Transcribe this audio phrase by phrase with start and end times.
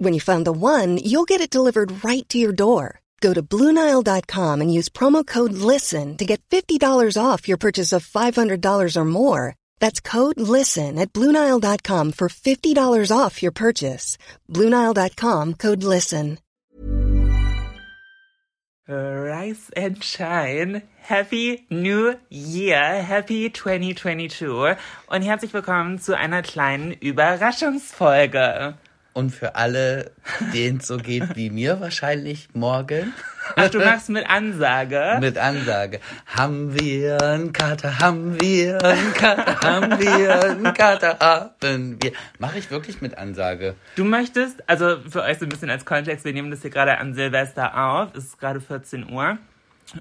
[0.00, 3.00] When you find the one, you'll get it delivered right to your door.
[3.20, 8.06] Go to Bluenile.com and use promo code LISTEN to get $50 off your purchase of
[8.06, 9.56] $500 or more.
[9.80, 14.16] That's code LISTEN at Bluenile.com for $50 off your purchase.
[14.48, 16.38] Bluenile.com code LISTEN.
[18.86, 20.82] Rise and shine.
[21.02, 23.02] Happy New Year.
[23.02, 24.76] Happy 2022.
[25.08, 28.78] Und herzlich willkommen zu einer kleinen Überraschungsfolge.
[29.18, 30.12] Und für alle,
[30.54, 33.12] denen es so geht wie mir wahrscheinlich morgen,
[33.56, 35.18] Ach, du machst mit Ansage.
[35.20, 41.98] mit Ansage, haben wir einen Kater, haben wir einen Kater, haben wir einen Kater, haben
[42.00, 42.12] wir.
[42.38, 43.74] Mache ich wirklich mit Ansage.
[43.96, 46.98] Du möchtest, also für euch so ein bisschen als Kontext, wir nehmen das hier gerade
[46.98, 48.10] an Silvester auf.
[48.14, 49.36] Es ist gerade 14 Uhr.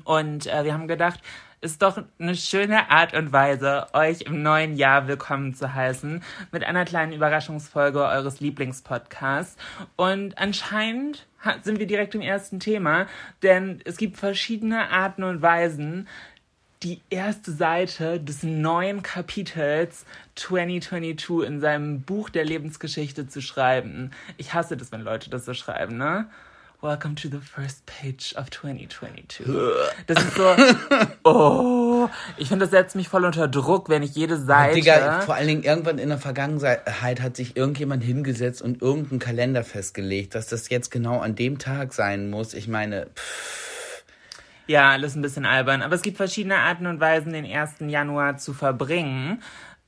[0.03, 1.21] Und äh, wir haben gedacht,
[1.59, 6.63] ist doch eine schöne Art und Weise, euch im neuen Jahr willkommen zu heißen mit
[6.63, 9.57] einer kleinen Überraschungsfolge eures Lieblingspodcasts.
[9.95, 11.25] Und anscheinend
[11.63, 13.07] sind wir direkt im ersten Thema,
[13.41, 16.07] denn es gibt verschiedene Arten und Weisen,
[16.83, 20.05] die erste Seite des neuen Kapitels
[20.35, 24.11] 2022 in seinem Buch der Lebensgeschichte zu schreiben.
[24.37, 26.29] Ich hasse das, wenn Leute das so schreiben, ne?
[26.79, 29.47] Welcome to the first page of 2022.
[30.05, 30.55] Das ist so,
[31.23, 34.75] oh, ich finde, das setzt mich voll unter Druck, wenn ich jede Seite.
[34.75, 39.63] Digga, vor allen Dingen irgendwann in der Vergangenheit hat sich irgendjemand hingesetzt und irgendeinen Kalender
[39.63, 42.53] festgelegt, dass das jetzt genau an dem Tag sein muss.
[42.53, 44.03] Ich meine, pff,
[44.67, 45.81] Ja, alles ein bisschen albern.
[45.81, 47.75] Aber es gibt verschiedene Arten und Weisen, den 1.
[47.87, 49.41] Januar zu verbringen.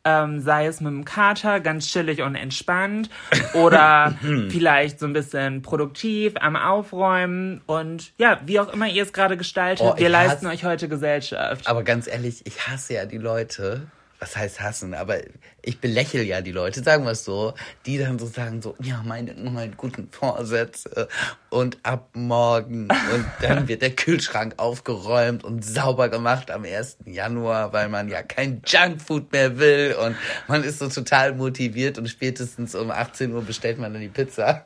[0.09, 3.09] Ähm, sei es mit dem Kater, ganz chillig und entspannt.
[3.53, 4.15] Oder
[4.49, 7.61] vielleicht so ein bisschen produktiv am Aufräumen.
[7.65, 10.87] Und ja, wie auch immer ihr es gerade gestaltet, Oh, wir leisten hasse- euch heute
[10.89, 11.67] Gesellschaft.
[11.67, 13.81] aber ganz ehrlich, ich hasse ja die Leute.
[14.21, 14.93] Was heißt hassen?
[14.95, 15.15] Aber
[15.61, 17.53] ich belächle ja die Leute, sagen wir es so,
[17.85, 21.07] die dann so sagen so, ja, meine neuen guten Vorsätze
[21.49, 26.99] und ab morgen und dann wird der Kühlschrank aufgeräumt und sauber gemacht am 1.
[27.05, 30.15] Januar, weil man ja kein Junkfood mehr will und
[30.47, 34.65] man ist so total motiviert und spätestens um 18 Uhr bestellt man dann die Pizza.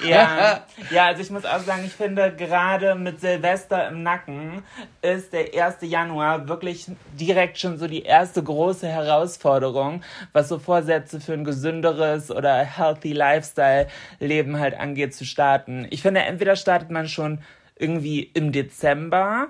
[0.00, 4.62] Ja, ja, also ich muss auch sagen, ich finde gerade mit Silvester im Nacken
[5.02, 5.76] ist der 1.
[5.82, 10.02] Januar wirklich direkt schon so die erste große Herausforderung,
[10.32, 13.86] was so Vorsätze für ein gesünderes oder healthy Lifestyle
[14.18, 15.86] Leben halt angeht zu starten.
[15.90, 17.38] Ich finde, entweder startet man schon
[17.76, 19.48] irgendwie im Dezember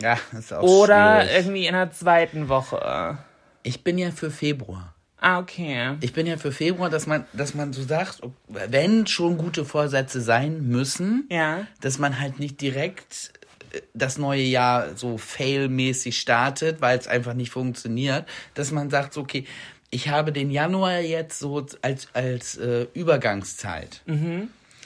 [0.00, 1.36] Ja, ist auch oder schwierig.
[1.36, 3.18] irgendwie in der zweiten Woche.
[3.62, 4.94] Ich bin ja für Februar.
[5.20, 5.96] Ah, okay.
[6.02, 10.20] Ich bin ja für Februar, dass man, dass man so sagt, wenn schon gute Vorsätze
[10.20, 11.66] sein müssen, Ja.
[11.80, 13.32] dass man halt nicht direkt
[13.72, 19.14] äh, das neue Jahr so fail-mäßig startet, weil es einfach nicht funktioniert, dass man sagt,
[19.14, 19.46] so, okay,
[19.88, 24.02] ich habe den Januar jetzt so als, als äh, Übergangszeit.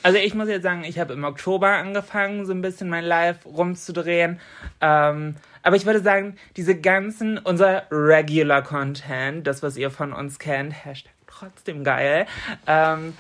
[0.08, 3.44] Also ich muss jetzt sagen, ich habe im Oktober angefangen, so ein bisschen mein Live
[3.44, 4.41] rumzudrehen.
[4.80, 10.38] Ähm, aber ich würde sagen, diese ganzen, unser Regular Content, das, was ihr von uns
[10.38, 12.24] kennt, Hashtag trotzdem geil,
[12.66, 13.12] ähm,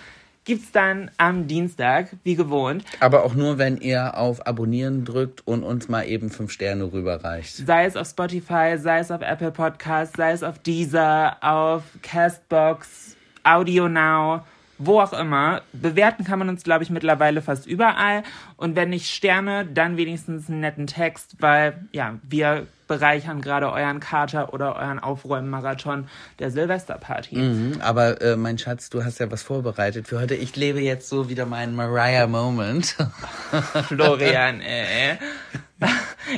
[0.46, 2.86] gibt's dann am Dienstag, wie gewohnt.
[3.00, 7.54] Aber auch nur, wenn ihr auf Abonnieren drückt und uns mal eben fünf Sterne rüberreicht.
[7.54, 13.14] Sei es auf Spotify, sei es auf Apple Podcasts, sei es auf Deezer, auf Castbox,
[13.44, 14.40] Audio Now,
[14.78, 15.62] wo auch immer.
[15.72, 18.22] Bewerten kann man uns, glaube ich, mittlerweile fast überall.
[18.56, 24.00] Und wenn nicht Sterne, dann wenigstens einen netten Text, weil, ja, wir bereichern gerade euren
[24.00, 26.08] Kater oder euren Aufräumen-Marathon
[26.38, 27.36] der Silvesterparty.
[27.36, 30.34] Mhm, aber äh, mein Schatz, du hast ja was vorbereitet für heute.
[30.34, 32.96] Ich lebe jetzt so wieder meinen Mariah-Moment.
[33.88, 35.18] Florian, ey.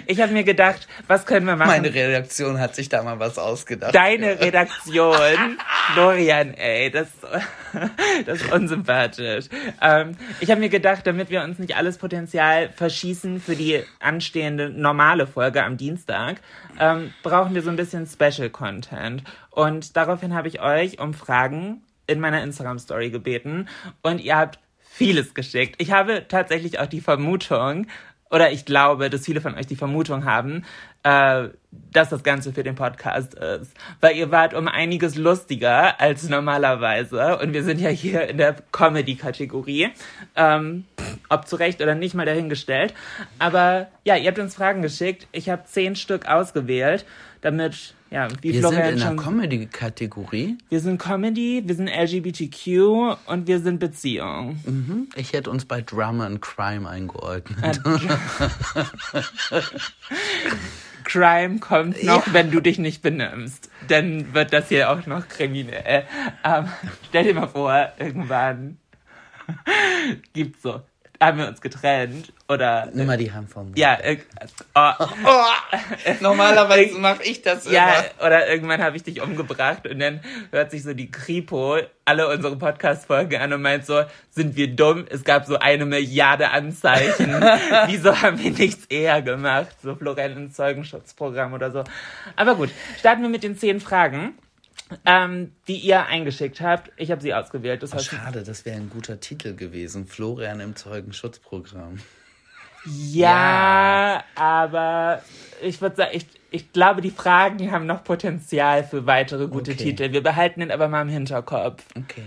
[0.07, 1.69] Ich habe mir gedacht, was können wir machen?
[1.69, 3.95] Meine Redaktion hat sich da mal was ausgedacht.
[3.95, 5.59] Deine Redaktion,
[5.95, 7.09] Florian, ey, das,
[8.27, 9.47] das ist unsympathisch.
[9.81, 14.71] Ähm, ich habe mir gedacht, damit wir uns nicht alles Potenzial verschießen für die anstehende
[14.71, 16.41] normale Folge am Dienstag,
[16.79, 19.25] ähm, brauchen wir so ein bisschen Special Content.
[19.51, 23.69] Und daraufhin habe ich euch um Fragen in meiner Instagram-Story gebeten
[24.03, 24.59] und ihr habt
[25.01, 25.77] vieles geschickt.
[25.79, 27.87] Ich habe tatsächlich auch die Vermutung,
[28.31, 30.65] oder ich glaube, dass viele von euch die Vermutung haben,
[31.03, 31.49] äh,
[31.93, 33.75] dass das Ganze für den Podcast ist.
[34.01, 37.39] Weil ihr wart um einiges lustiger als normalerweise.
[37.39, 39.89] Und wir sind ja hier in der Comedy-Kategorie.
[40.37, 40.85] Ähm,
[41.29, 42.95] ob zu Recht oder nicht, mal dahingestellt.
[43.39, 45.27] Aber ja, ihr habt uns Fragen geschickt.
[45.33, 47.05] Ich habe zehn Stück ausgewählt,
[47.41, 49.25] damit, ja, wie Wir Florian sind in der.
[49.25, 50.59] Comedy-Kategorie.
[50.69, 54.59] wir sind Comedy, wir sind LGBTQ und wir sind Beziehung.
[54.65, 55.09] Mhm.
[55.17, 57.81] Ich hätte uns bei Drama and Crime eingeordnet.
[61.05, 62.33] Crime kommt noch, Ja.
[62.33, 63.71] wenn du dich nicht benimmst.
[63.89, 66.05] Dann wird das hier auch noch kriminell.
[66.45, 66.67] Ähm,
[67.09, 68.77] stell dir mal vor, irgendwann
[70.33, 70.83] gibt's so,
[71.23, 73.79] haben wir uns getrennt oder Nimm mal die Hand vom Mund.
[73.79, 74.25] ja, irg-
[74.75, 75.07] oh,
[76.21, 80.21] Normalerweise mache ich das ja, oder irgendwann habe ich dich umgebracht und dann
[80.51, 85.05] hört sich so die Kripo alle unsere Podcast-Folgen an und meint so, sind wir dumm?
[85.11, 87.31] Es gab so eine Milliarde Anzeichen.
[87.87, 89.69] Wieso haben wir nichts eher gemacht?
[89.83, 91.85] So Florent Zeugenschutzprogramm oder so.
[92.35, 94.35] Aber gut, starten wir mit den zehn Fragen,
[95.05, 96.91] ähm, die ihr eingeschickt habt.
[96.97, 97.83] Ich habe sie ausgewählt.
[97.83, 100.07] Das heißt, Schade, das wäre ein guter Titel gewesen.
[100.07, 101.99] Florian im Zeugenschutzprogramm.
[102.87, 105.23] ja, aber
[105.63, 109.85] ich würde sagen, ich, ich glaube, die Fragen haben noch Potenzial für weitere gute Okay.
[109.85, 110.13] Titel.
[110.13, 111.85] Wir behalten den aber mal im Hinterkopf.
[111.97, 112.25] Okay.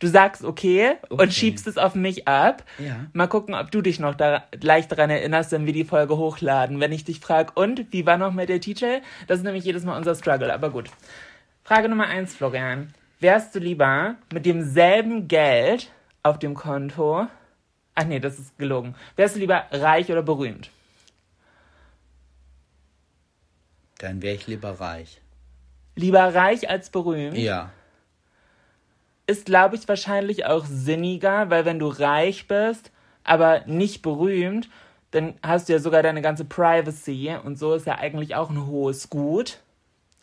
[0.00, 1.22] Du sagst okay, Okay.
[1.22, 2.64] und schiebst es auf mich ab.
[2.80, 3.06] Ja.
[3.12, 6.80] Mal gucken, ob du dich noch da leicht daran erinnerst, wenn wir die Folge hochladen.
[6.80, 9.00] Wenn ich dich frage, und wie war noch mal der Titel?
[9.28, 10.90] Das ist nämlich jedes Mal unser Struggle, aber gut.
[11.64, 12.92] Frage Nummer eins, Florian.
[13.20, 15.90] Wärst du lieber mit demselben Geld
[16.22, 17.28] auf dem Konto?
[17.94, 18.94] Ach nee, das ist gelogen.
[19.16, 20.70] Wärst du lieber reich oder berühmt?
[23.98, 25.20] Dann wäre ich lieber reich.
[25.94, 27.36] Lieber reich als berühmt?
[27.38, 27.70] Ja.
[29.26, 32.90] ist, glaube ich, wahrscheinlich auch sinniger, weil wenn du reich bist,
[33.22, 34.68] aber nicht berühmt,
[35.12, 38.66] dann hast du ja sogar deine ganze Privacy und so ist ja eigentlich auch ein
[38.66, 39.60] hohes Gut.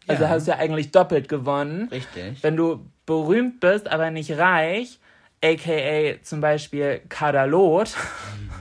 [0.10, 0.30] Also Ja.
[0.30, 1.88] hast du ja eigentlich doppelt gewonnen.
[1.90, 2.44] Richtig.
[2.44, 5.00] Wenn du berühmt bist, aber nicht reich,
[5.44, 7.96] aka zum Beispiel Kadalot,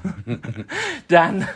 [1.09, 1.49] dann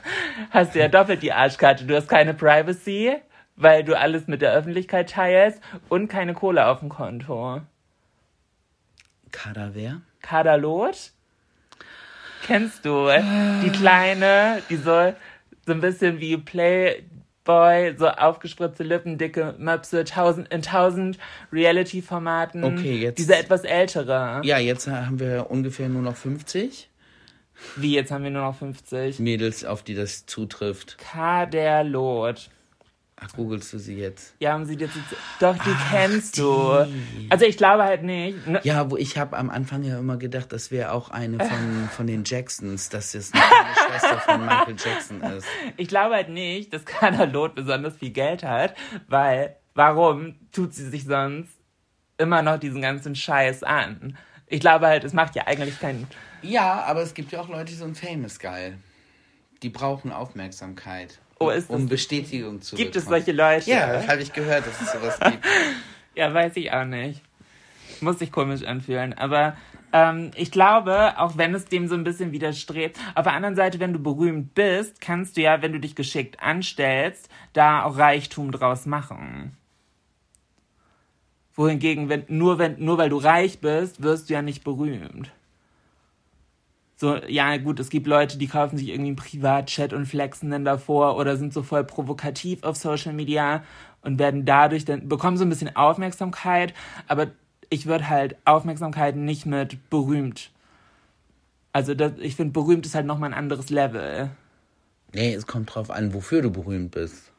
[0.51, 1.85] hast du ja doppelt die Arschkarte.
[1.85, 3.17] Du hast keine Privacy,
[3.57, 5.61] weil du alles mit der Öffentlichkeit teilst
[5.91, 7.61] und keine Kohle auf dem Konto.
[9.31, 9.73] Kader
[10.23, 11.13] Kadalot?
[12.43, 13.09] Kennst du?
[13.63, 15.13] Die kleine, die so,
[15.67, 16.37] so ein bisschen wie
[17.53, 21.19] Playboy, so aufgespritzte Lippen, dicke Möpse, tausend, in tausend
[21.53, 22.63] Reality-Formaten.
[22.65, 24.41] Okay, jetzt- Diese etwas ältere.
[24.45, 26.89] Ja, jetzt haben wir ungefähr nur noch 50
[27.77, 29.21] Wie, jetzt haben wir nur noch 50.
[29.21, 30.99] Mädels, auf die das zutrifft.
[30.99, 32.51] Kaderlot.
[33.25, 34.35] Ach, googelst du sie jetzt?
[34.41, 34.97] Ja, haben sie dir jetzt.
[35.39, 36.73] Doch, die kennst du.
[37.31, 38.47] Also ich glaube halt nicht.
[38.49, 41.89] Ne- Ja, wo ich habe am Anfang ja immer gedacht, das wäre auch eine von,
[41.97, 43.43] von den Jacksons, dass das eine
[43.89, 45.47] Schwester von Michael Jackson ist.
[45.77, 48.75] Ich glaube halt nicht, dass Kadalot besonders viel Geld hat,
[49.07, 51.51] weil warum tut sie sich sonst
[52.19, 54.17] immer noch diesen ganzen Scheiß an?
[54.49, 56.09] Ich glaube halt, es macht ja eigentlich keinen.
[56.43, 58.79] Ja, aber es gibt ja auch Leute, die sind famous geil.
[59.63, 61.21] Die brauchen Aufmerksamkeit.
[61.47, 63.23] Oh, ist um das- Bestätigung zu Gibt es bekommen.
[63.25, 63.71] solche Leute?
[63.71, 65.45] Ja, das habe ich gehört, dass es sowas gibt.
[66.15, 67.21] Ja, weiß ich auch nicht.
[68.01, 69.13] Muss sich komisch anfühlen.
[69.13, 69.57] Aber
[69.93, 73.79] ähm, ich glaube, auch wenn es dem so ein bisschen widerstrebt, auf der anderen Seite,
[73.81, 78.51] wenn du berühmt bist, kannst du ja, wenn du dich geschickt anstellst, da auch Reichtum
[78.51, 79.57] draus machen.
[81.55, 85.31] Wohingegen, wenn, nur, wenn, nur weil du reich bist, wirst du ja nicht berühmt.
[87.03, 90.65] So, ja, gut, es gibt Leute, die kaufen sich irgendwie einen Privatchat und flexen dann
[90.65, 93.65] davor oder sind so voll provokativ auf Social Media
[94.03, 96.75] und werden dadurch dann, bekommen so ein bisschen Aufmerksamkeit,
[97.09, 97.33] aber
[97.71, 100.53] ich würde halt Aufmerksamkeit nicht mit berühmt.
[101.73, 104.31] Also, das, ich finde, berühmt ist halt nochmal ein anderes Level.
[105.13, 107.33] Nee, es kommt drauf an, wofür du berühmt bist.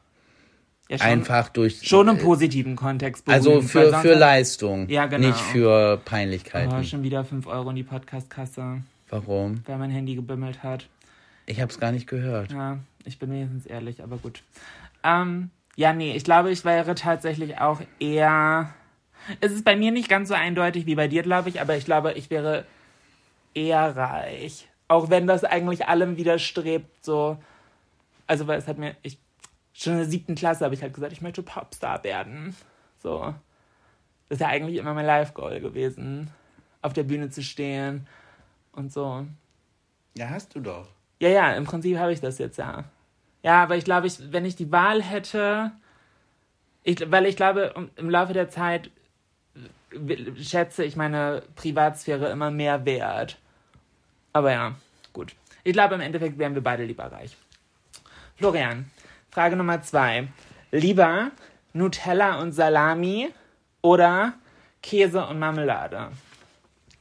[0.90, 1.80] Ja, schon, Einfach durch.
[1.88, 3.46] Schon im positiven Kontext berühmt.
[3.46, 4.90] Also für, für Leistung.
[4.90, 5.28] Ja, genau.
[5.28, 6.74] Nicht für Peinlichkeiten.
[6.78, 9.62] Oh, schon wieder 5 Euro in die Podcastkasse, Warum?
[9.66, 10.88] weil mein Handy gebimmelt hat.
[11.46, 12.52] Ich habe es gar nicht gehört.
[12.52, 14.42] Ja, ich bin wenigstens ehrlich, aber gut.
[15.02, 18.72] Ähm, ja, nee, ich glaube, ich wäre tatsächlich auch eher.
[19.40, 21.84] Es ist bei mir nicht ganz so eindeutig wie bei dir, glaube ich, aber ich
[21.84, 22.64] glaube, ich wäre
[23.54, 24.68] eher reich.
[24.88, 27.38] Auch wenn das eigentlich allem widerstrebt, so.
[28.26, 28.96] Also, weil es hat mir.
[29.02, 29.18] Ich,
[29.72, 32.54] schon in der siebten Klasse habe ich halt gesagt, ich möchte Popstar werden.
[33.02, 33.34] So.
[34.28, 36.30] Das ist ja eigentlich immer mein Life-Goal gewesen.
[36.80, 38.06] Auf der Bühne zu stehen
[38.76, 39.26] und so.
[40.16, 40.88] Ja, hast du doch.
[41.20, 42.84] Ja, ja, im Prinzip habe ich das jetzt, ja.
[43.42, 45.72] Ja, aber ich glaube, ich, wenn ich die Wahl hätte,
[46.82, 48.90] ich, weil ich glaube, im Laufe der Zeit
[50.40, 53.38] schätze ich meine Privatsphäre immer mehr wert.
[54.32, 54.74] Aber ja,
[55.12, 55.34] gut.
[55.62, 57.36] Ich glaube, im Endeffekt wären wir beide lieber reich.
[58.36, 58.90] Florian,
[59.30, 60.28] Frage Nummer zwei.
[60.72, 61.30] Lieber
[61.72, 63.30] Nutella und Salami
[63.80, 64.34] oder
[64.82, 66.10] Käse und Marmelade?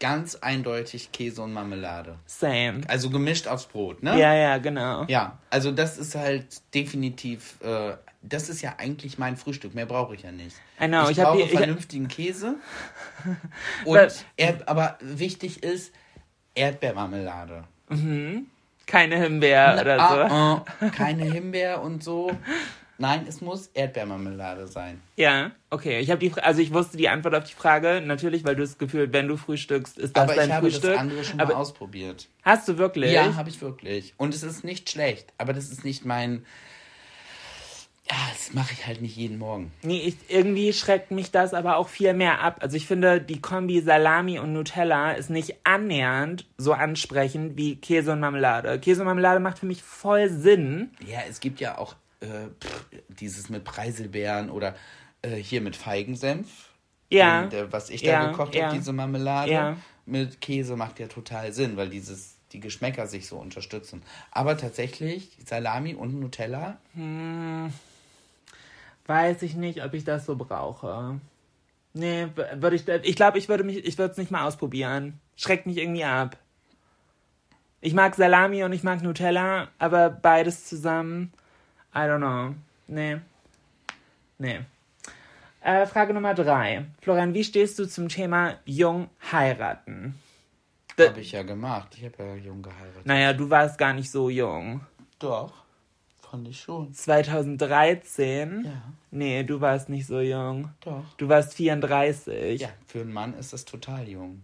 [0.03, 2.17] Ganz eindeutig Käse und Marmelade.
[2.25, 2.81] Same.
[2.89, 4.19] Also gemischt aufs Brot, ne?
[4.19, 5.05] Ja, ja, genau.
[5.07, 6.45] Ja, also das ist halt
[6.75, 9.73] definitiv, äh, das ist ja eigentlich mein Frühstück.
[9.73, 10.57] Mehr brauche ich ja nicht.
[10.81, 12.55] I know, ich, ich brauche hier- ich- vernünftigen Käse.
[13.85, 15.93] Und Erd, aber wichtig ist
[16.53, 17.63] Erdbeermarmelade.
[18.85, 20.03] Keine Himbeer oder so.
[20.03, 22.29] Ah, ah, keine Himbeer und so.
[22.99, 25.01] Nein, es muss Erdbeermarmelade sein.
[25.15, 25.99] Ja, okay.
[25.99, 28.77] Ich habe die, also ich wusste die Antwort auf die Frage natürlich, weil du das
[28.77, 30.91] Gefühl, wenn du frühstückst, ist das aber dein ich habe Frühstück.
[30.91, 32.27] das andere schon mal aber ausprobiert.
[32.43, 33.11] hast du wirklich?
[33.11, 34.13] Ja, habe ich wirklich.
[34.17, 36.45] Und es ist nicht schlecht, aber das ist nicht mein.
[38.09, 39.71] Ja, das mache ich halt nicht jeden Morgen.
[39.81, 42.57] Nee, ich, irgendwie schreckt mich das aber auch viel mehr ab.
[42.59, 48.11] Also ich finde, die Kombi Salami und Nutella ist nicht annähernd so ansprechend wie Käse
[48.11, 48.77] und Marmelade.
[48.79, 50.91] Käse und Marmelade macht für mich voll Sinn.
[51.07, 54.75] Ja, es gibt ja auch äh, pff, dieses mit Preiselbeeren oder
[55.21, 56.69] äh, hier mit Feigensenf.
[57.09, 57.45] Ja.
[57.45, 58.65] Der, was ich Ja, da gekocht ja.
[58.67, 59.77] habe, diese Marmelade Ja.
[60.05, 64.03] mit Käse macht ja total Sinn, weil dieses die Geschmäcker sich so unterstützen.
[64.31, 66.77] Aber tatsächlich Salami und Nutella,
[69.05, 71.19] Weiß ich nicht, ob ich das so brauche.
[71.93, 75.19] Nee, würde ich, ich glaube, ich würde mich, ich würde es nicht mal ausprobieren.
[75.35, 76.37] Schreckt mich irgendwie ab.
[77.81, 81.33] Ich mag Salami und ich mag Nutella, aber beides zusammen,
[81.95, 82.55] I don't know.
[82.87, 83.17] Nee.
[84.39, 84.59] Nee.
[85.61, 86.85] Äh, Frage Nummer drei.
[87.01, 90.15] Florian, wie stehst du zum Thema jung heiraten?
[90.99, 91.95] Habe ich ja gemacht.
[91.97, 93.05] Ich habe ja jung geheiratet.
[93.05, 94.81] Naja, du warst gar nicht so jung.
[95.19, 95.53] Doch,
[96.29, 96.93] fand ich schon.
[96.93, 98.65] 2013?
[98.65, 98.71] Ja.
[99.11, 100.69] Nee, du warst nicht so jung.
[100.81, 101.03] Doch.
[101.17, 102.59] Du warst 34.
[102.61, 104.41] Ja, für einen Mann ist das total jung.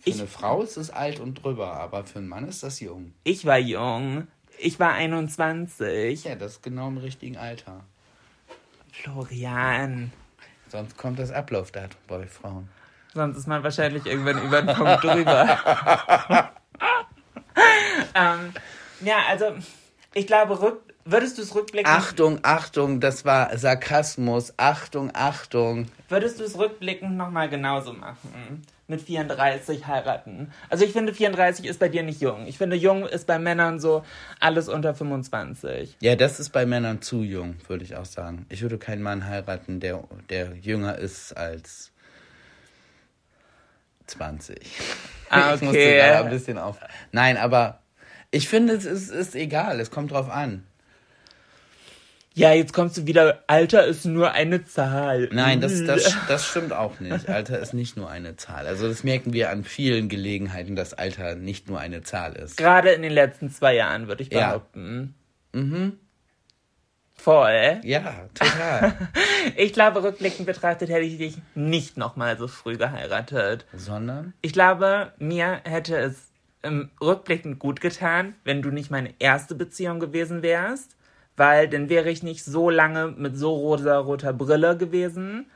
[0.00, 2.80] Für Ich- eine Frau ist es alt und drüber, aber für einen Mann ist das
[2.80, 3.12] jung.
[3.24, 4.26] Ich war jung.
[4.58, 6.24] Ich war 21.
[6.24, 7.84] Ja, das ist genau im richtigen Alter.
[8.92, 10.12] Florian.
[10.68, 12.68] Sonst kommt das Ablaufdatum bei Frauen.
[13.12, 15.58] Sonst ist man wahrscheinlich irgendwann über den Punkt drüber.
[18.14, 18.52] ähm,
[19.00, 19.52] ja, also,
[20.14, 24.52] ich glaube, rück, würdest du es rückblickend, Achtung, Achtung, das war Sarkasmus.
[24.56, 25.86] Achtung, Achtung.
[26.08, 28.64] würdest du es rückblickend nochmal genauso machen?
[28.86, 30.52] Mit 34 heiraten.
[30.68, 32.46] Also ich finde 34 ist bei dir nicht jung.
[32.46, 34.04] Ich finde jung ist bei Männern so
[34.40, 35.96] alles unter 25.
[36.00, 38.44] Ja, das ist bei Männern zu jung, würde ich auch sagen.
[38.50, 41.92] Ich würde keinen Mann heiraten, der, der jünger ist als
[44.06, 44.58] 20.
[45.30, 45.96] Ah, Ich musste okay.
[45.96, 46.78] gerade ein bisschen auf.
[47.10, 47.80] Nein, aber
[48.30, 49.80] ich finde, es ist, ist egal.
[49.80, 50.66] Es kommt drauf an.
[52.36, 55.28] Ja, jetzt kommst du wieder, Alter ist nur eine Zahl.
[55.32, 57.28] Nein, das, das, das stimmt auch nicht.
[57.28, 58.66] Alter ist nicht nur eine Zahl.
[58.66, 62.56] Also das merken wir an vielen Gelegenheiten, dass Alter nicht nur eine Zahl ist.
[62.56, 64.48] Gerade in den letzten zwei Jahren, würde ich Ja.
[64.48, 65.14] behaupten.
[65.52, 65.98] Mhm.
[67.14, 67.80] Voll.
[67.84, 68.94] Ja, total.
[69.56, 73.66] Ich glaube, rückblickend betrachtet hätte ich dich nicht nochmal so früh geheiratet.
[73.76, 74.32] Sondern?
[74.40, 76.30] Ich glaube, mir hätte es
[76.62, 80.96] im rückblickend gut getan, wenn du nicht meine erste Beziehung gewesen wärst,
[81.36, 85.46] weil dann wäre ich nicht so lange mit so rosa-roter Brille gewesen.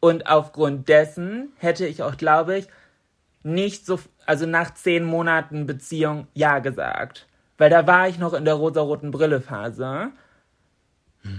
[0.00, 2.68] Und aufgrund dessen hätte ich auch, glaube ich,
[3.42, 7.26] nicht so, also nach zehn Monaten Beziehung Ja gesagt.
[7.56, 10.10] Weil da war ich noch in der rosa-roten Brille-Phase.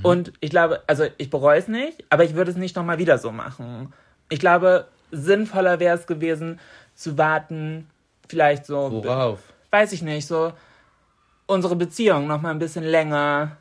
[0.03, 3.17] Und ich glaube, also ich bereue es nicht, aber ich würde es nicht nochmal wieder
[3.17, 3.93] so machen.
[4.29, 6.59] Ich glaube, sinnvoller wäre es gewesen,
[6.93, 7.89] zu warten,
[8.27, 9.39] vielleicht so, Worauf?
[9.71, 10.53] weiß ich nicht, so
[11.49, 13.57] unsere Beziehung nochmal ein bisschen länger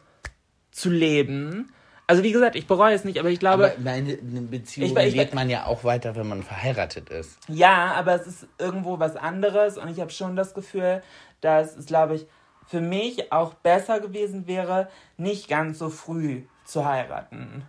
[0.70, 1.72] zu leben.
[2.06, 4.96] Also wie gesagt, ich bereue es nicht, aber ich glaube, Aber meine eine Beziehung Ich
[4.96, 7.38] ich lebt man ja auch weiter, wenn man verheiratet ist.
[7.48, 11.02] Ja, aber es ist irgendwo was anderes und ich habe schon das Gefühl,
[11.40, 12.26] dass es, glaube ich,
[12.66, 17.64] für mich auch besser gewesen wäre, nicht ganz so früh zu heiraten.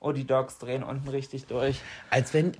[0.00, 1.80] Oh, die Dogs drehen unten richtig durch.
[2.10, 2.52] Als wenn,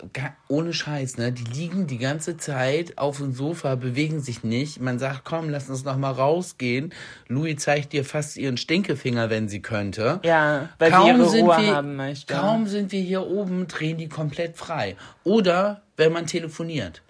[0.48, 1.30] ohne Scheiß, ne?
[1.30, 4.80] Die liegen die ganze Zeit auf dem Sofa, bewegen sich nicht.
[4.80, 6.92] Man sagt, komm, lass uns noch mal rausgehen.
[7.28, 10.18] Louis zeigt dir fast ihren Stinkefinger, wenn sie könnte.
[10.24, 12.34] Ja, weil sie ihre sind Ruhe wir, haben möchte.
[12.34, 14.96] Kaum sind wir hier oben, drehen die komplett frei.
[15.22, 17.02] Oder wenn man telefoniert.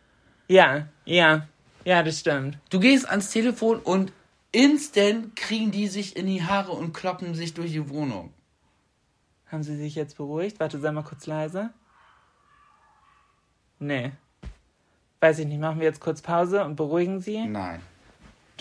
[0.46, 1.48] Ja, ja,
[1.86, 2.58] ja, das stimmt.
[2.68, 4.12] Du gehst ans Telefon und
[4.52, 8.34] instant kriegen die sich in die Haare und kloppen sich durch die Wohnung.
[9.50, 10.60] Haben Sie sich jetzt beruhigt?
[10.60, 11.70] Warte, sei mal kurz leise.
[13.78, 14.12] Nee.
[15.20, 17.44] Weiß ich nicht, machen wir jetzt kurz Pause und beruhigen Sie?
[17.44, 17.80] Nein.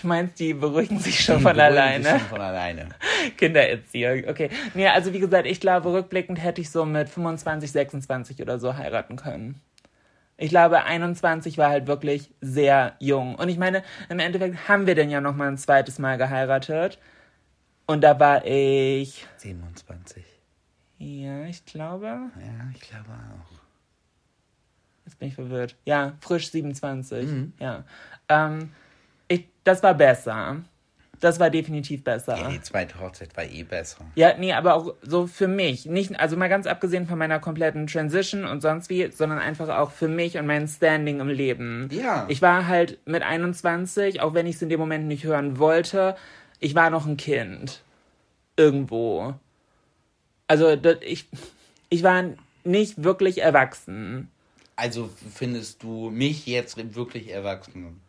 [0.00, 2.20] Du meinst, die beruhigen sich schon Die von beruhigen sich alleine?
[2.20, 2.88] Schon von alleine.
[3.36, 4.48] Kindererziehung, okay.
[4.74, 8.76] Nee, also wie gesagt, ich glaube, rückblickend hätte ich so mit 25, 26 oder so
[8.76, 9.60] heiraten können.
[10.36, 13.34] Ich glaube, 21 war halt wirklich sehr jung.
[13.34, 16.98] Und ich meine, im Endeffekt haben wir denn ja noch mal ein zweites Mal geheiratet.
[17.86, 20.27] Und da war ich, 27.
[20.98, 23.58] ja, ich glaube, Ja, ich glaube auch.
[25.06, 25.76] jetzt bin ich verwirrt.
[25.84, 27.28] Ja, frisch 27.
[27.60, 27.84] Ja.
[28.28, 28.70] Ähm,
[29.28, 30.56] ich, das war besser.
[31.20, 32.36] Das war definitiv besser.
[32.38, 34.04] Ja, die zweite Hochzeit war eh besser.
[34.14, 35.84] Ja, nee, aber auch so für mich.
[35.86, 39.90] Nicht, also mal ganz abgesehen von meiner kompletten Transition und sonst wie, sondern einfach auch
[39.90, 41.88] für mich und mein Standing im Leben.
[41.90, 42.24] Ja.
[42.28, 46.14] Ich war halt mit 21, auch wenn ich es in dem Moment nicht hören wollte,
[46.60, 47.82] ich war noch ein Kind.
[48.56, 49.34] Irgendwo.
[50.48, 51.26] Also, ich,
[51.88, 52.24] ich war
[52.64, 54.30] nicht wirklich erwachsen.
[54.76, 58.00] Also findest du mich jetzt wirklich erwachsen?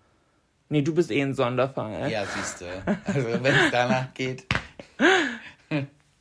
[0.69, 2.11] Nee, du bist eh ein Sonderfall.
[2.11, 2.65] Ja, siehst du.
[3.05, 4.45] Also wenn es danach geht.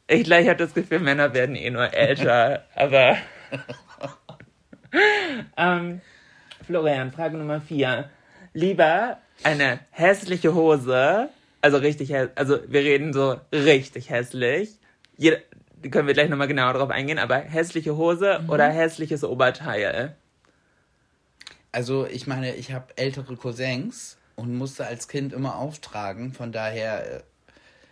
[0.07, 3.19] Ich gleich habe das Gefühl, Männer werden eh nur älter, aber.
[5.59, 6.01] ähm,
[6.65, 8.09] Florian, Frage Nummer vier.
[8.55, 11.29] Lieber eine hässliche Hose,
[11.61, 14.71] also richtig hässlich, also wir reden so richtig hässlich.
[15.19, 15.41] Jeder,
[15.91, 20.17] können wir gleich nochmal genauer drauf eingehen, aber hässliche Hose oder hässliches Oberteil?
[21.73, 26.33] Also ich meine, ich habe ältere Cousins und musste als Kind immer auftragen.
[26.33, 27.21] Von daher, äh,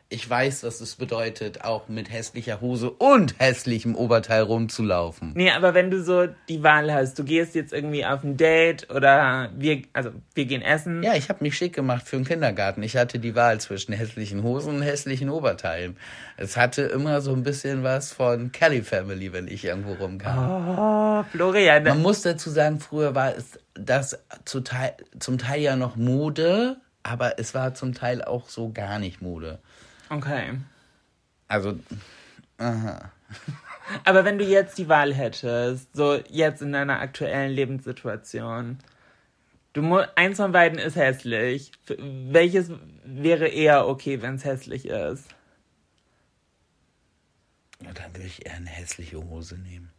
[0.09, 5.33] ich weiß, was es bedeutet, auch mit hässlicher Hose und hässlichem Oberteil rumzulaufen.
[5.35, 8.89] Nee, aber wenn du so die Wahl hast, du gehst jetzt irgendwie auf ein Date
[8.91, 11.03] oder wir, also wir gehen essen.
[11.03, 12.85] Ja, ich habe mich schick gemacht für den Kindergarten.
[12.85, 15.97] Ich hatte die Wahl zwischen hässlichen Hosen und hässlichen Oberteilen.
[16.37, 20.39] Es hatte immer so ein bisschen was von Kelly Family, wenn ich irgendwo rumkam.
[20.79, 21.83] Oh, Florian.
[21.83, 27.55] Man muss dazu sagen, früher war es das zum Teil ja noch Mode, aber es
[27.55, 29.59] war zum Teil auch so gar nicht Mode.
[30.09, 30.59] Okay.
[31.49, 31.79] Also,
[32.59, 33.11] aha.
[34.05, 38.79] Aber wenn du jetzt die Wahl hättest, so jetzt in deiner aktuellen Lebenssituation,
[39.73, 41.73] du eins von beiden ist hässlich.
[41.87, 42.71] Welches
[43.05, 45.29] wäre eher okay, wenn es hässlich ist?
[47.83, 49.91] Ja, dann würde ich eher eine hässliche Hose nehmen.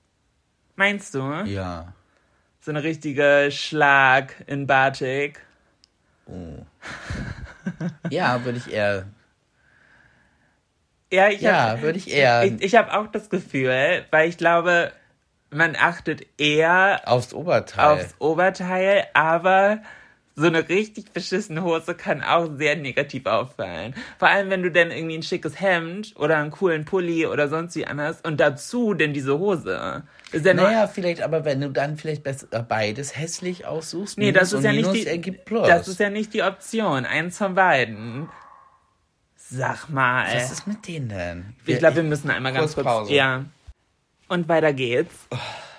[0.75, 1.21] Meinst du?
[1.45, 1.93] Ja.
[2.59, 5.45] So eine richtige Schlag in Batik.
[8.09, 9.07] Ja, würde ich eher.
[11.11, 14.37] Ja, ich Ja, hab, würde ich eher Ich, ich habe auch das Gefühl, weil ich
[14.37, 14.91] glaube,
[15.49, 17.85] man achtet eher aufs Oberteil.
[17.85, 19.79] aufs Oberteil, aber
[20.37, 23.95] so eine richtig beschissene Hose kann auch sehr negativ auffallen.
[24.19, 27.75] Vor allem, wenn du dann irgendwie ein schickes Hemd oder einen coolen Pulli oder sonst
[27.75, 30.03] wie anders und dazu denn diese Hose.
[30.31, 34.53] Ist ja naja, vielleicht, aber wenn du dann vielleicht besser beides hässlich aussuchst, nee, das
[34.53, 37.05] ist ja nicht die, das ist ja nicht die Option.
[37.05, 38.29] Eins von beiden.
[39.49, 40.27] Sag mal.
[40.35, 41.55] Was ist mit denen denn?
[41.65, 42.85] ich glaube, wir müssen einmal ganz kurz.
[42.85, 43.13] Kurzpause.
[43.13, 43.45] Ja.
[44.27, 45.13] Und weiter geht's.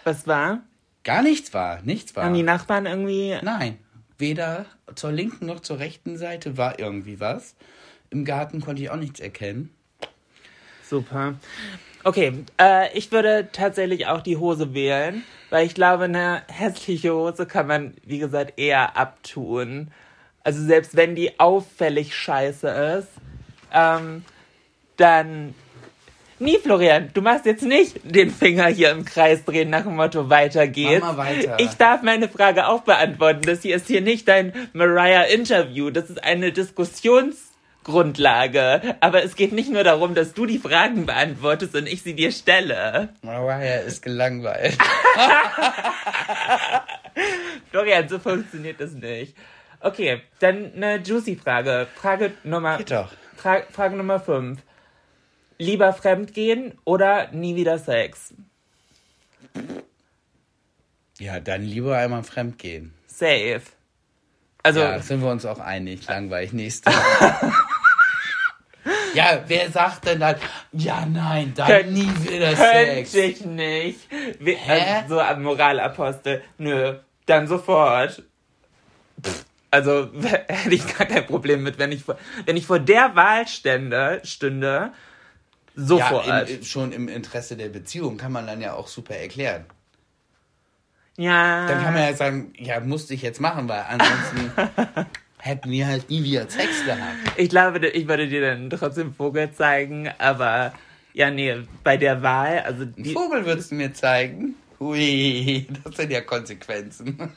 [0.05, 0.63] Was war?
[1.05, 2.25] Gar nichts war, nichts war.
[2.25, 3.79] Haben die Nachbarn irgendwie Nein,
[4.17, 7.55] weder zur linken noch zur rechten Seite war irgendwie was.
[8.11, 9.71] Im Garten konnte ich auch nichts erkennen.
[10.83, 11.35] Super.
[12.05, 17.45] Okay, äh, ich würde tatsächlich auch die Hose wählen, weil ich glaube, eine hässliche Hose
[17.45, 19.91] kann man, wie gesagt, eher abtun.
[20.43, 23.09] Also selbst wenn die auffällig scheiße ist,
[23.73, 24.25] ähm,
[24.97, 25.55] dann.
[26.41, 30.31] Nie, Florian, du machst jetzt nicht den Finger hier im Kreis drehen nach dem Motto
[30.31, 31.01] weiter geht's.
[31.01, 31.57] Mach mal weiter.
[31.59, 33.43] Ich darf meine Frage auch beantworten.
[33.43, 35.91] Das hier ist hier nicht dein Mariah-Interview.
[35.91, 38.95] Das ist eine Diskussionsgrundlage.
[39.01, 42.31] Aber es geht nicht nur darum, dass du die Fragen beantwortest und ich sie dir
[42.31, 43.09] stelle.
[43.23, 44.79] Mariah ist gelangweilt.
[47.73, 49.35] Florian, so funktioniert das nicht.
[49.81, 51.87] Okay, dann eine juicy Frage.
[51.95, 53.13] Frage Nummer, Geht doch.
[53.38, 54.61] Fra Frage Nummer 5.
[55.59, 58.35] Lieber fremdgehen oder nie wieder Sex?
[61.18, 62.92] Ja, dann lieber einmal fremdgehen.
[63.07, 63.62] Safe.
[64.62, 66.07] Also, Ja, sind wir uns auch einig.
[66.07, 66.53] Langweilig.
[66.53, 66.90] Nächste.
[69.14, 70.37] ja, wer sagt denn dann,
[70.72, 73.14] ja, nein, dann Könnt- nie wieder könnte Sex?
[73.14, 74.01] ich nicht.
[74.40, 74.81] Wie, Hä?
[75.03, 76.42] also, so am Moralapostel.
[76.59, 78.22] Nö, dann sofort.
[79.24, 80.11] Pff, Also
[80.49, 84.21] hätte ich gar kein Problem mit, wenn ich vor, wenn ich vor der Wahl stände,
[84.25, 84.93] stünde,
[85.75, 86.27] sofort.
[86.27, 89.65] Ja, im, schon im Interesse der Beziehung kann man dann ja auch super erklären.
[91.17, 91.67] Ja.
[91.67, 94.53] Dann kann man ja sagen, ja, musste ich jetzt machen, weil ansonsten
[95.39, 97.17] hätten wir halt nie wieder Sex gehabt.
[97.37, 100.73] Ich glaube, ich würde dir dann trotzdem Vogel zeigen, aber
[101.13, 104.55] ja, nee, bei der Wahl, also die, Vogel würdest du mir zeigen?
[104.79, 107.33] Hui, das sind ja Konsequenzen.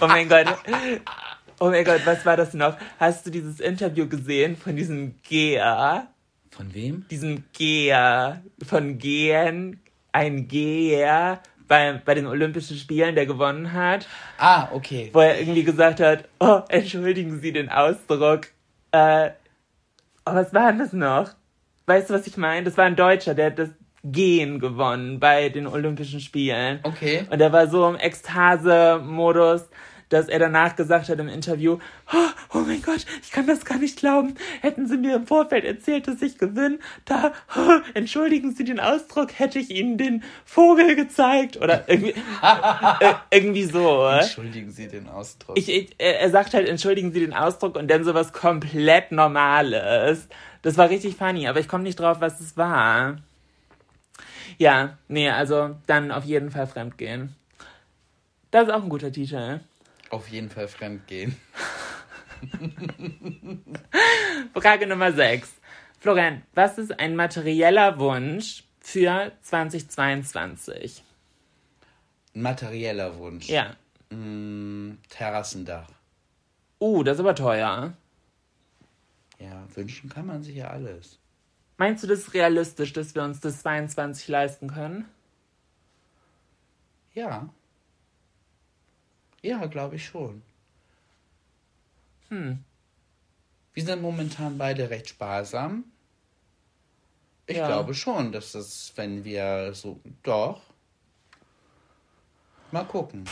[0.00, 0.46] Oh mein Gott,
[1.60, 2.76] oh mein Gott, was war das noch?
[2.98, 6.08] Hast du dieses Interview gesehen von diesem Geher?
[6.50, 7.06] Von wem?
[7.10, 9.80] Diesem Geher, von Gehen,
[10.12, 15.10] ein Geher bei, bei den Olympischen Spielen, der gewonnen hat, Ah, okay.
[15.12, 18.48] wo er irgendwie gesagt hat, oh, entschuldigen Sie den Ausdruck.
[18.90, 19.30] Äh,
[20.24, 21.30] oh, was war denn das noch?
[21.86, 22.64] Weißt du, was ich meine?
[22.64, 23.68] Das war ein Deutscher, der hat das
[24.04, 26.80] Gehen gewonnen bei den Olympischen Spielen.
[26.82, 27.26] Okay.
[27.30, 29.68] Und er war so im Ekstase-Modus,
[30.08, 31.78] dass er danach gesagt hat im Interview,
[32.12, 34.34] oh, oh mein Gott, ich kann das gar nicht glauben.
[34.60, 39.38] Hätten Sie mir im Vorfeld erzählt, dass ich gewinne, da, oh, entschuldigen Sie den Ausdruck,
[39.38, 41.58] hätte ich Ihnen den Vogel gezeigt.
[41.58, 42.10] Oder irgendwie,
[43.00, 44.06] äh, irgendwie so.
[44.06, 45.58] Entschuldigen Sie den Ausdruck.
[45.58, 50.28] Ich, ich, er er sagt halt, entschuldigen Sie den Ausdruck und dann sowas komplett Normales.
[50.62, 53.18] Das war richtig funny, aber ich komme nicht drauf, was es war.
[54.58, 57.34] Ja, nee, also dann auf jeden Fall fremdgehen.
[58.50, 59.60] Das ist auch ein guter Titel.
[60.10, 61.36] Auf jeden Fall fremdgehen.
[64.54, 65.54] Frage Nummer 6.
[66.00, 71.02] Florian, was ist ein materieller Wunsch für 2022?
[72.34, 73.48] Ein materieller Wunsch.
[73.48, 73.76] Ja.
[74.10, 75.88] Mm, Terrassendach.
[76.80, 77.92] Uh, das ist aber teuer.
[79.38, 81.17] Ja, wünschen kann man sich ja alles.
[81.78, 85.08] Meinst du das ist realistisch, dass wir uns das 22 leisten können?
[87.14, 87.48] Ja.
[89.42, 90.42] Ja, glaube ich schon.
[92.28, 92.62] Hm.
[93.74, 95.84] Wir sind momentan beide recht sparsam.
[97.46, 97.66] Ich Ja.
[97.68, 100.00] glaube schon, dass das, wenn wir so.
[100.24, 100.60] Doch.
[102.72, 103.24] Mal gucken.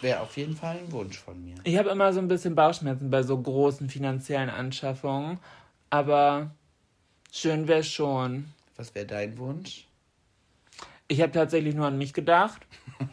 [0.00, 1.54] Wäre auf jeden Fall ein Wunsch von mir.
[1.64, 5.38] Ich habe immer so ein bisschen Bauchschmerzen bei so großen finanziellen Anschaffungen,
[5.88, 6.50] aber
[7.32, 8.52] schön wäre schon.
[8.76, 9.86] Was wäre dein Wunsch?
[11.08, 12.60] Ich habe tatsächlich nur an mich gedacht.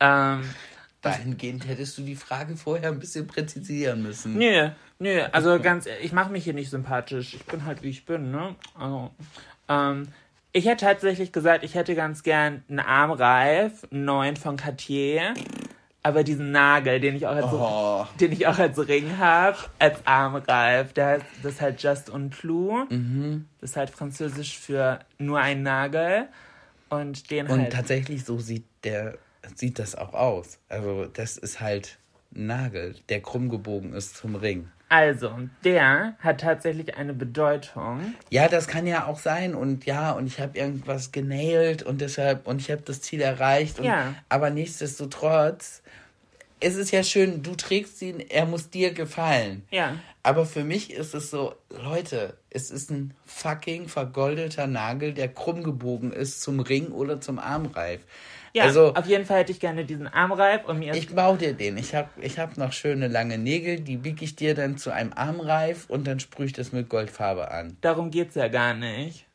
[0.00, 0.42] ähm,
[1.02, 4.38] Dahingehend hättest du die Frage vorher ein bisschen präzisieren müssen.
[4.38, 7.34] nö, nö, also ganz, ich mache mich hier nicht sympathisch.
[7.34, 8.54] Ich bin halt wie ich bin, ne?
[8.74, 9.10] Also,
[9.68, 10.08] ähm,
[10.52, 15.34] ich hätte tatsächlich gesagt, ich hätte ganz gern einen Armreif, einen neuen von Cartier,
[16.04, 18.06] aber diesen Nagel, den ich auch als, Oh.
[18.20, 20.92] den ich auch als Ring habe, als Armreif.
[20.92, 22.84] Der heißt, das ist halt Just un Clou.
[23.60, 26.28] Das ist halt französisch für nur ein Nagel.
[26.90, 27.72] Und den Und halt.
[27.72, 29.18] tatsächlich so sieht der
[29.56, 30.58] sieht das auch aus.
[30.68, 31.98] Also das ist halt
[32.34, 34.68] ein Nagel, der krumm gebogen ist zum Ring.
[34.94, 35.32] Also,
[35.64, 38.14] der hat tatsächlich eine Bedeutung.
[38.30, 42.46] Ja, das kann ja auch sein und ja, und ich habe irgendwas genailt und deshalb
[42.46, 43.80] und ich habe das Ziel erreicht.
[43.80, 44.14] Und, Ja.
[44.28, 45.82] Aber nichtsdestotrotz,
[46.60, 49.64] es ist ja schön, du trägst ihn, er muss dir gefallen.
[49.72, 49.96] Ja.
[50.22, 55.64] Aber für mich ist es so, Leute, es ist ein fucking vergoldeter Nagel, der krumm
[55.64, 58.02] gebogen ist zum Ring oder zum Armreif.
[58.54, 61.54] Ja, also auf jeden Fall hätte ich gerne diesen Armreif und mir ich baue dir
[61.54, 61.76] den.
[61.76, 65.12] Ich habe ich hab noch schöne lange Nägel, die biege ich dir dann zu einem
[65.12, 67.76] Armreif und dann sprühe ich das mit Goldfarbe an.
[67.80, 69.26] darum geht's ja gar nicht.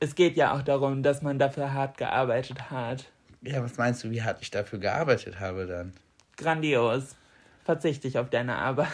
[0.00, 3.04] Es geht ja auch darum, dass man dafür hart gearbeitet hat.
[3.42, 5.92] Ja, was meinst du, wie hart ich dafür gearbeitet habe dann?
[6.38, 7.16] Grandios.
[7.64, 8.88] Verzichte ich auf deine Arbeit.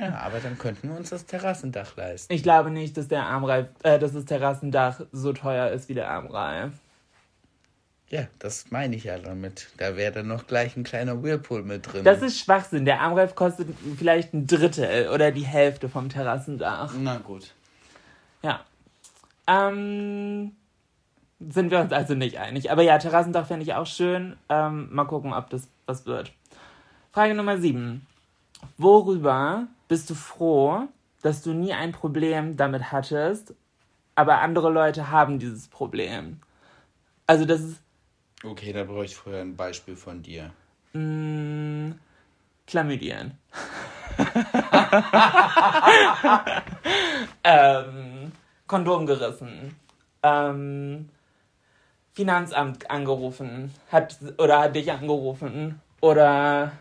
[0.00, 2.32] Ja, aber dann könnten wir uns das Terrassendach leisten.
[2.32, 6.08] Ich glaube nicht, dass der Armreif, äh, dass das Terrassendach so teuer ist wie der
[6.08, 6.72] Armreif.
[8.10, 9.68] Ja, das meine ich ja damit.
[9.76, 12.02] Da wäre dann noch gleich ein kleiner Whirlpool mit drin.
[12.02, 12.84] Das ist Schwachsinn.
[12.84, 16.92] Der Armreif kostet vielleicht ein Drittel oder die Hälfte vom Terrassendach.
[16.98, 17.52] Na gut.
[18.42, 18.64] Ja.
[19.46, 20.56] Ähm,
[21.38, 22.72] sind wir uns also nicht einig.
[22.72, 24.36] Aber ja, Terrassendach fände ich auch schön.
[24.48, 26.32] Ähm, mal gucken, ob das was wird.
[27.12, 28.04] Frage Nummer 7.
[28.76, 30.88] Worüber bist du froh,
[31.22, 33.54] dass du nie ein Problem damit hattest,
[34.16, 36.40] aber andere Leute haben dieses Problem?
[37.26, 37.80] Also das ist
[38.44, 40.52] Okay, da brauche ich vorher ein Beispiel von dir.
[40.92, 41.94] mh,
[42.66, 43.36] Chlamydien.
[47.44, 48.32] ähm,
[48.66, 49.76] Kondom gerissen.
[50.22, 51.08] Ähm,
[52.12, 53.72] Finanzamt angerufen.
[53.90, 55.80] Hat, oder hat dich angerufen.
[56.00, 56.72] Oder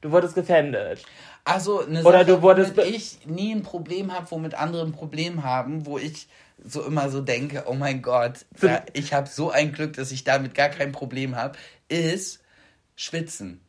[0.00, 1.04] du wurdest gefändet.
[1.44, 4.92] Also eine Oder Sache, du wurdest womit ich nie ein Problem habe, womit andere ein
[4.92, 6.28] Problem haben, wo ich
[6.64, 10.24] so immer so denke, oh mein Gott, da, ich habe so ein Glück, dass ich
[10.24, 12.42] damit gar kein Problem habe, ist
[12.96, 13.60] Schwitzen.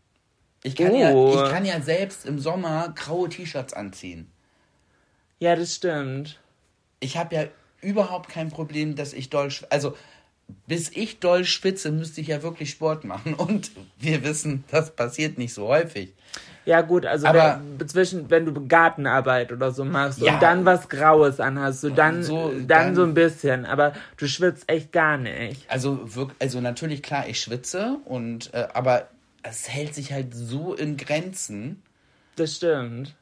[0.64, 1.34] Ich kann, ja, Oh.
[1.44, 4.30] ich kann ja selbst im Sommer graue T-Shirts anziehen.
[5.40, 6.40] Ja, das stimmt.
[7.00, 7.44] Ich habe ja
[7.82, 9.72] überhaupt kein Problem, dass ich doll schwitze.
[9.72, 9.96] Also,
[10.68, 13.34] bis ich doll schwitze, müsste ich ja wirklich Sport machen.
[13.34, 16.14] Und wir wissen, das passiert nicht so häufig.
[16.66, 20.34] Ja, gut, also Aber- wenn, zwischen, wenn du Gartenarbeit oder so machst Ja.
[20.36, 23.66] und dann was Graues anhast, so dann, So, dann, dann- so ein bisschen.
[23.66, 25.66] Aber du schwitzt echt gar nicht.
[25.70, 26.08] Also,
[26.38, 29.08] also natürlich, klar, ich schwitze, und, äh, aber
[29.42, 31.82] es hält sich halt so in Grenzen.
[32.36, 33.16] Das stimmt.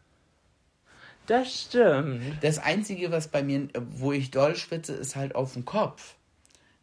[1.27, 2.21] Das stimmt.
[2.41, 6.15] Das Einzige, was bei mir, wo ich doll schwitze, ist halt auf dem Kopf.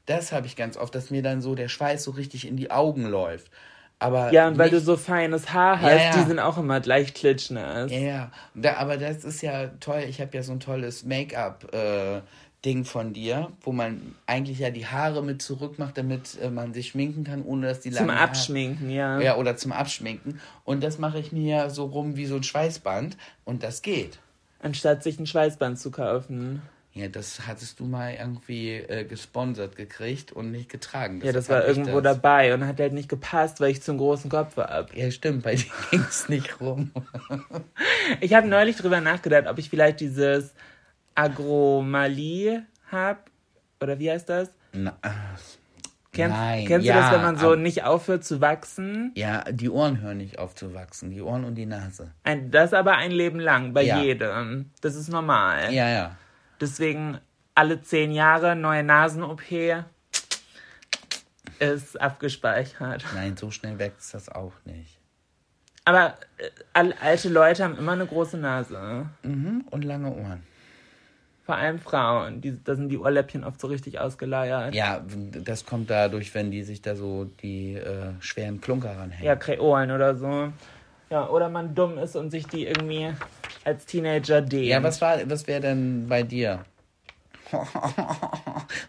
[0.07, 2.71] Das habe ich ganz oft, dass mir dann so der Schweiß so richtig in die
[2.71, 3.51] Augen läuft.
[4.01, 6.17] Aber Ja, und weil du nicht- so feines Haar hast, Ja, ja.
[6.17, 7.91] die sind auch immer gleich klitschnass.
[7.91, 8.33] Ja, ja.
[8.55, 10.05] Da, aber das ist ja toll.
[10.09, 15.23] Ich habe ja so ein tolles Make-up-Ding von dir, wo man eigentlich ja die Haare
[15.23, 18.91] mit zurückmacht, damit äh, man sich schminken kann, ohne dass die Zum langen Haare- Abschminken,
[18.91, 19.21] ja.
[19.21, 20.41] Ja, oder zum Abschminken.
[20.65, 23.17] Und das mache ich mir so rum wie so ein Schweißband.
[23.45, 24.19] Und das geht.
[24.61, 26.63] Anstatt sich ein Schweißband zu kaufen.
[26.97, 31.21] Ja, das hattest du mal irgendwie äh, gesponsert gekriegt und nicht getragen.
[31.25, 32.15] Ja, das war irgendwo das.
[32.17, 34.95] dabei und hat halt nicht gepasst, weil ich zu einen großen Kopf hab.
[34.97, 36.93] Ja, stimmt, bei dir ging es nicht rum.
[38.21, 40.55] Ich habe neulich drüber nachgedacht, ob ich vielleicht dieses
[41.17, 43.29] Agromalie hab.
[43.83, 44.51] Oder wie heißt das?
[44.73, 44.97] Na,
[46.13, 49.11] Kennst, Nein, kennst ja, du das, wenn man so aber- nicht aufhört zu wachsen?
[49.17, 51.11] ja, die Ohren hören nicht auf zu wachsen.
[51.11, 52.13] Die Ohren und die Nase.
[52.23, 54.01] Ein, das aber ein Leben lang, bei Ja.
[54.01, 54.71] jedem.
[54.81, 55.75] Das ist normal.
[55.75, 56.17] Ja, ja.
[56.61, 57.19] Deswegen
[57.55, 59.43] alle zehn Jahre neue Nasen-OP
[61.59, 63.05] ist abgespeichert.
[63.15, 64.99] Nein, so schnell wächst das auch nicht.
[65.85, 69.07] Aber äh, alte Leute haben immer eine große Nase.
[69.23, 70.43] Mhm, und lange Ohren.
[71.45, 72.41] Vor allem Frauen.
[72.41, 74.75] Die, da sind die Ohrläppchen oft so richtig ausgeleiert.
[74.75, 75.05] Ja,
[75.45, 79.27] das kommt dadurch, wenn die sich da so die äh, schweren Klunker ranhängen.
[79.27, 80.51] Ja, Kreolen oder so.
[81.15, 83.13] Ja, oder man dumm ist und sich die irgendwie
[83.65, 84.67] als Teenager dehnt.
[84.67, 86.65] Ja, was war, was wäre denn bei dir?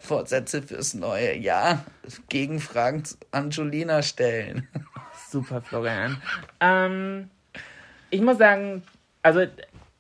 [0.02, 1.86] Fortsätze fürs neue Jahr.
[2.28, 4.68] Gegenfragen zu Angelina stellen.
[5.30, 6.20] Super, Florian.
[6.62, 7.30] Ähm,
[8.10, 8.82] ich muss sagen,
[9.22, 9.46] also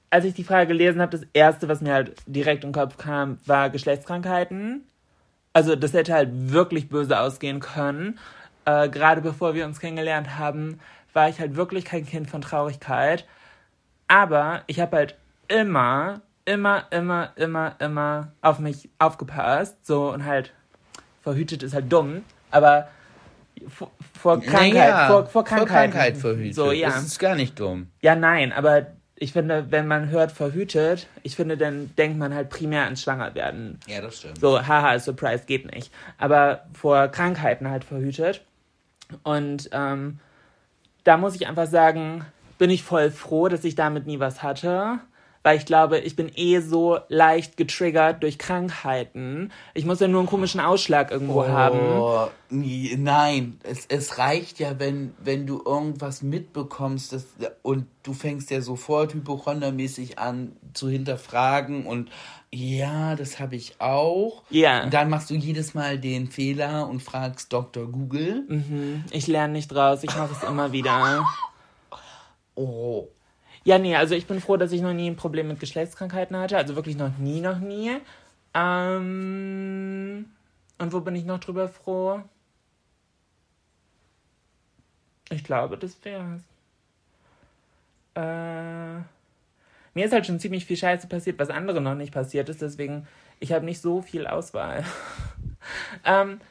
[0.09, 3.38] als ich die Frage gelesen habe, das erste, was mir halt direkt im Kopf kam,
[3.45, 4.83] war Geschlechtskrankheiten.
[5.53, 8.17] Also das hätte halt wirklich böse ausgehen können.
[8.65, 10.79] Äh, Gerade bevor wir uns kennengelernt haben,
[11.15, 13.25] war ich halt wirklich kein Kind von Traurigkeit.
[14.08, 15.15] Aber ich habe halt
[15.47, 19.86] immer, immer, immer, immer, immer auf mich aufgepasst.
[19.86, 20.54] So und halt
[21.21, 22.89] verhütet ist halt dumm, aber
[23.67, 25.91] vor, vor Krankheit, Naja, vor, vor Krankheit.
[25.91, 26.56] Krankheit verhütet.
[26.56, 26.89] So, ja.
[26.89, 27.88] Das ist gar nicht dumm.
[28.01, 32.49] Ja, nein, aber ich finde, wenn man hört verhütet, ich finde, dann denkt man halt
[32.49, 33.80] primär ans Schwangerwerden.
[33.88, 34.39] Ja, das stimmt.
[34.39, 35.91] So, haha, Surprise, geht nicht.
[36.17, 38.41] Aber vor Krankheiten halt verhütet.
[39.23, 40.19] Und ähm,
[41.05, 42.25] da muss ich einfach sagen,
[42.57, 44.99] bin ich voll froh, dass ich damit nie was hatte.
[45.43, 49.51] Weil ich glaube, ich bin eh so leicht getriggert durch Krankheiten.
[49.75, 51.77] Ich muss ja nur einen komischen Ausschlag irgendwo haben.
[51.79, 57.27] Oh, nie- nein, es, es reicht ja, wenn, wenn du irgendwas mitbekommst das,
[57.61, 62.09] und du fängst ja sofort hypochondermäßig an zu hinterfragen und
[62.55, 64.43] ja, das habe ich auch.
[64.49, 64.83] Ja.
[64.83, 67.85] Und dann machst du jedes Mal den Fehler und fragst Dr.
[67.87, 69.03] Google.
[69.11, 71.25] Ich lerne nicht draus, ich mache es immer wieder.
[72.55, 73.09] Oh,
[73.65, 76.55] Ja, nee, also ich bin froh, dass ich noch nie ein Problem mit Geschlechtskrankheiten hatte.
[76.57, 77.97] Also wirklich noch nie, noch nie.
[78.53, 80.27] Ähm,
[80.77, 82.21] und wo bin ich noch drüber froh?
[85.29, 86.41] Ich glaube, das wär's.
[88.13, 89.01] Äh,
[89.95, 92.62] mir ist halt schon ziemlich viel Scheiße passiert, was anderen noch nicht passiert ist.
[92.62, 93.08] Deswegen,
[93.39, 94.84] ich habe nicht so viel Auswahl.
[96.05, 96.41] ähm,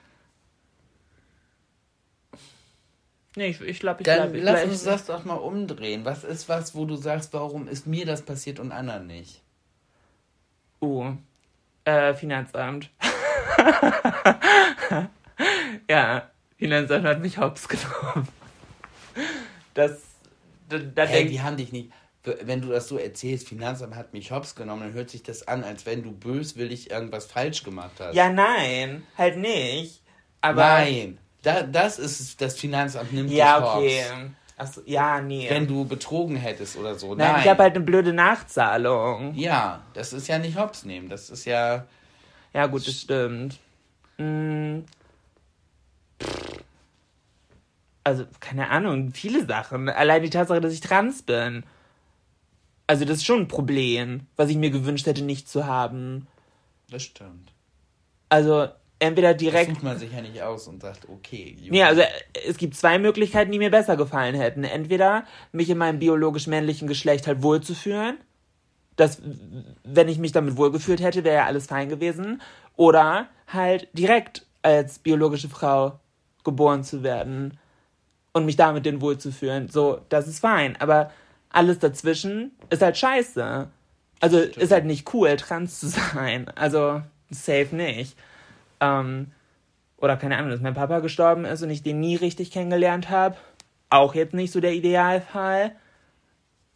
[3.36, 6.06] nee, ich, ich glaube, ich dann ich lass bleib, uns das doch mal umdrehen.
[6.06, 9.42] Was ist was, wo du sagst, warum ist mir das passiert und anderen nicht?
[10.80, 11.12] Uh,
[11.84, 12.88] äh, Finanzamt.
[15.88, 18.26] ja, Finanzamt hat mich hops genommen.
[19.74, 20.00] Das,
[20.70, 21.90] da, da Hey, denk, die haben dich nicht.
[22.24, 25.62] Wenn du das so erzählst, Finanzamt hat mich hops genommen, dann hört sich das an,
[25.62, 28.14] als wenn du böswillig irgendwas falsch gemacht hast.
[28.14, 30.00] Ja, nein, halt nicht.
[30.40, 34.02] Aber, Nein, da, das ist das Finanzamt nimmt Ja, dich okay.
[34.10, 34.30] hops.
[34.56, 35.46] Achso, ja, nee.
[35.50, 37.14] Wenn du betrogen hättest oder so.
[37.14, 39.34] nein, Nein, ich habe halt eine blöde Nachzahlung.
[39.34, 41.08] Ja, das ist ja nicht hops nehmen.
[41.08, 41.86] Das ist ja.
[42.52, 43.58] Ja, gut, das stimmt.
[44.16, 44.80] Mm.
[48.04, 49.88] Also, keine Ahnung, viele Sachen.
[49.88, 51.64] Allein die Tatsache, dass ich trans bin.
[52.86, 56.26] Also, das ist schon ein Problem, was ich mir gewünscht hätte, nicht zu haben.
[56.90, 57.52] Das stimmt.
[58.28, 58.68] Also,
[58.98, 59.70] entweder Das direkt.
[59.70, 61.56] sucht man sich ja nicht aus und sagt, okay.
[61.58, 61.70] Junge.
[61.70, 62.08] Nee, also äh,
[62.46, 64.64] es gibt zwei Möglichkeiten, die mir besser gefallen hätten.
[64.64, 68.18] Entweder mich in meinem biologisch männlichen Geschlecht halt wohlzufühlen.
[68.96, 69.20] Das,
[69.82, 72.40] wenn ich mich damit wohlgefühlt hätte, wäre ja alles fein gewesen.
[72.76, 75.98] Oder halt direkt als biologische Frau
[76.44, 77.58] geboren zu werden
[78.32, 79.68] und mich damit den wohlzufühlen.
[79.68, 80.76] So, das ist fein.
[80.80, 81.10] Aber
[81.54, 83.68] alles dazwischen ist halt scheiße.
[84.20, 86.48] Also ist halt nicht cool, trans zu sein.
[86.56, 88.16] Also safe nicht.
[88.80, 89.32] Ähm,
[89.98, 93.36] oder keine Ahnung, dass mein Papa gestorben ist und ich den nie richtig kennengelernt habe.
[93.90, 95.72] Auch jetzt nicht so der Idealfall.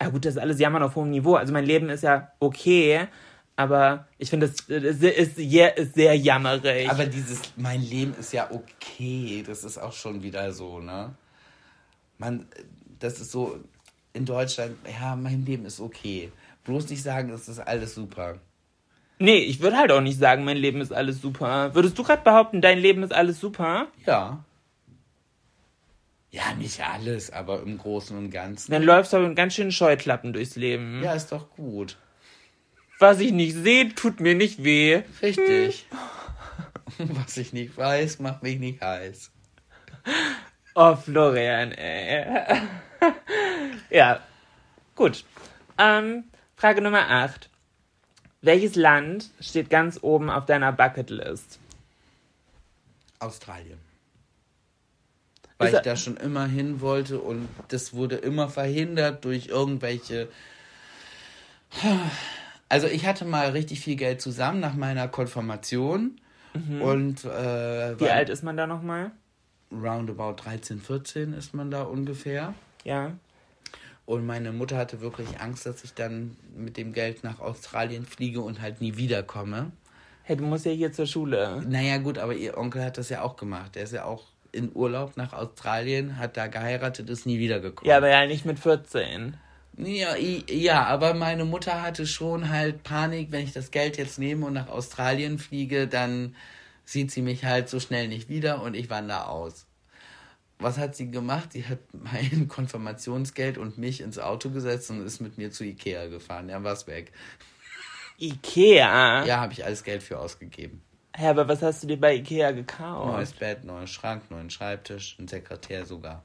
[0.00, 1.34] Ja gut, das ist alles Jammern auf hohem Niveau.
[1.34, 3.08] Also mein Leben ist ja okay,
[3.56, 6.88] Aber ich finde, es ist, ist, sehr- ist sehr jammerig.
[6.88, 11.14] Aber dieses, mein Leben ist ja okay, das ist auch schon wieder so, ne?
[12.18, 12.46] Man,
[13.00, 13.58] das ist so,
[14.12, 16.33] in Deutschland, ja, mein Leben ist okay.
[16.64, 18.38] Bloß nicht sagen, es ist alles super.
[19.18, 21.75] nee, ich würde halt auch nicht sagen, mein Leben ist alles super.
[21.75, 23.88] Würdest du gerade behaupten, dein Leben ist alles super?
[24.07, 24.44] Ja.
[26.31, 28.71] Ja, nicht alles, aber im Großen und Ganzen.
[28.71, 31.03] Dann läufst du aber mit ganz schön Scheuklappen durchs Leben.
[31.03, 31.97] Ja, ist doch gut.
[32.99, 35.03] Was ich nicht sehe, tut mir nicht weh.
[35.23, 35.87] Richtig.
[36.99, 39.31] Was ich nicht weiß, macht mich nicht heiß.
[40.75, 42.27] Oh, Florian, ey.
[43.90, 44.20] Ja,
[44.94, 45.24] gut.
[45.79, 46.24] Ähm,
[46.57, 47.48] Frage Nummer 8.
[48.40, 51.59] Welches Land steht ganz oben auf deiner Bucketlist?
[53.18, 53.79] Australien.
[55.59, 60.29] Weil ich da schon immer hin wollte und das wurde immer verhindert durch irgendwelche.
[62.68, 66.20] Also ich hatte mal richtig viel Geld zusammen nach meiner Konfirmation
[66.55, 68.01] und äh, Mhm.
[68.01, 69.11] Wie alt ist man da nochmal?
[69.72, 72.55] roundabout 13, 14 ist man da ungefähr.
[72.85, 73.12] Ja.
[74.09, 78.40] Und meine Mutter hatte wirklich Angst, dass ich dann mit dem Geld nach Australien fliege
[78.40, 79.71] und halt nie wiederkomme.
[80.23, 81.62] Hey, du musst ja hier zur Schule.
[81.68, 83.75] Naja, gut, aber ihr Onkel hat das ja auch gemacht.
[83.75, 87.87] Der ist ja auch in Urlaub nach Australien, hat da geheiratet, ist nie wiedergekommen.
[87.87, 89.37] Ja, aber ja nicht mit 14.
[89.77, 94.47] Ja, ja, aber meine Mutter hatte schon halt Panik, wenn ich das Geld jetzt nehme
[94.47, 96.35] und nach Australien fliege, dann
[96.87, 99.67] sieht sie mich halt so schnell nicht wieder und ich wandere aus.
[100.61, 101.53] Was hat sie gemacht?
[101.53, 106.07] Sie hat mein Konfirmationsgeld und mich ins Auto gesetzt und ist mit mir zu Ikea
[106.07, 106.49] gefahren.
[106.49, 107.12] Ja, war's weg.
[108.18, 109.25] Ikea?
[109.25, 110.83] Ja, habe ich alles Geld für ausgegeben.
[111.16, 113.12] Hä, aber was hast du dir bei Ikea gekauft?
[113.12, 116.25] Neues Bett, neuer Schrank, neuen Schreibtisch, ein Sekretär sogar.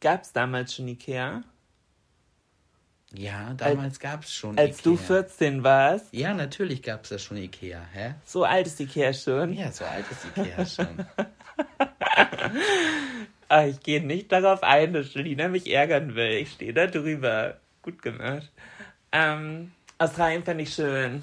[0.00, 1.42] Gab's damals schon Ikea?
[3.14, 4.92] Ja, damals gab's schon Als Ikea.
[4.92, 6.12] du 14 warst?
[6.12, 8.14] Ja, natürlich gab's da schon Ikea, hä?
[8.24, 9.52] So alt ist Ikea schon?
[9.54, 11.06] Ja, so alt ist Ikea schon.
[13.50, 16.32] Ah, ich gehe nicht darauf ein, dass Julina mich ärgern will.
[16.32, 17.56] Ich stehe da drüber.
[17.80, 18.50] Gut gemacht.
[19.10, 21.22] Ähm, Australien fände ich schön.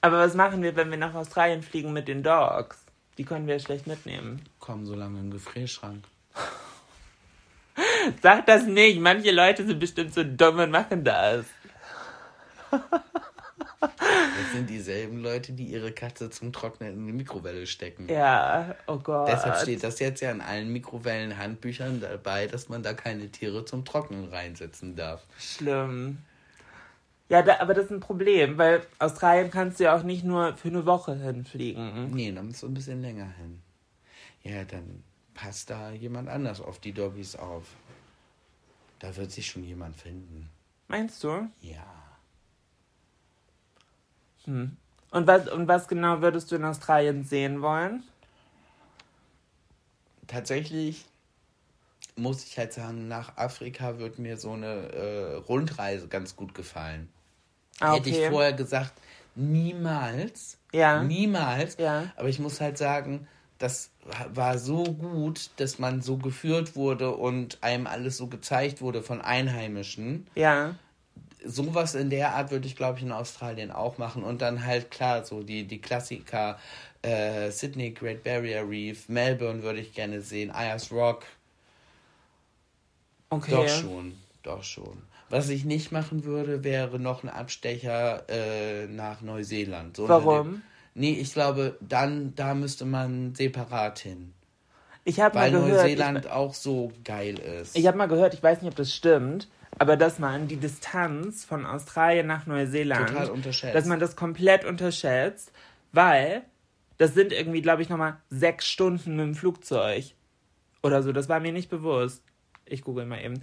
[0.00, 2.78] Aber was machen wir, wenn wir nach Australien fliegen mit den Dogs?
[3.18, 4.40] Die können wir ja schlecht mitnehmen.
[4.60, 6.04] Komm so lange im Gefrierschrank.
[8.22, 9.00] Sag das nicht.
[9.00, 11.46] Manche Leute sind bestimmt so dumm und machen das.
[13.80, 18.08] Das sind dieselben Leute, die ihre Katze zum Trocknen in die Mikrowelle stecken.
[18.08, 19.28] Ja, oh Gott.
[19.28, 23.84] Deshalb steht das jetzt ja in allen Mikrowellenhandbüchern dabei, dass man da keine Tiere zum
[23.84, 25.22] Trocknen reinsetzen darf.
[25.38, 26.18] Schlimm.
[27.28, 30.56] Ja, da, aber das ist ein Problem, weil Australien kannst du ja auch nicht nur
[30.56, 32.12] für eine Woche hinfliegen.
[32.12, 33.60] Nee, dann musst du ein bisschen länger hin.
[34.42, 35.02] Ja, dann
[35.34, 37.64] passt da jemand anders auf die Doggies auf.
[39.00, 40.48] Da wird sich schon jemand finden.
[40.88, 41.48] Meinst du?
[41.60, 41.84] Ja.
[44.46, 48.02] Und was, und was genau würdest du in Australien sehen wollen?
[50.26, 51.04] Tatsächlich
[52.16, 57.08] muss ich halt sagen, nach Afrika wird mir so eine äh, Rundreise ganz gut gefallen.
[57.78, 58.94] Ah, Hätte ich vorher gesagt,
[59.34, 60.58] niemals.
[60.72, 61.02] Ja.
[61.02, 61.76] Niemals.
[61.78, 62.10] Ja.
[62.16, 63.28] Aber ich muss halt sagen,
[63.58, 63.90] das
[64.32, 69.20] war so gut, dass man so geführt wurde und einem alles so gezeigt wurde von
[69.20, 70.26] Einheimischen.
[70.34, 70.74] Ja.
[71.46, 74.22] Sowas in der Art würde ich, glaube ich, in Australien auch machen.
[74.22, 76.58] Und dann halt klar, so die, die Klassiker,
[77.02, 81.24] äh, Sydney, Great Barrier Reef, Melbourne würde ich gerne sehen, Ayers Rock.
[83.30, 83.50] Okay.
[83.50, 85.02] Doch schon, doch schon.
[85.28, 89.96] Was ich nicht machen würde, wäre noch ein Abstecher äh, nach Neuseeland.
[89.96, 90.62] So Warum?
[90.94, 94.32] Nee, ich glaube, dann, da müsste man separat hin.
[95.04, 97.76] Ich habe mal Weil gehört, Neuseeland ich, auch so geil ist.
[97.76, 101.44] ich habe mal gehört, ich weiß nicht, ob das stimmt, aber dass man die Distanz
[101.44, 103.74] von Australien nach Neuseeland, Total unterschätzt.
[103.74, 105.52] dass man das komplett unterschätzt,
[105.92, 106.42] weil
[106.98, 110.12] das sind irgendwie, glaube ich, nochmal sechs Stunden mit dem Flugzeug
[110.82, 111.12] oder so.
[111.12, 112.22] Das war mir nicht bewusst.
[112.64, 113.42] Ich google mal eben.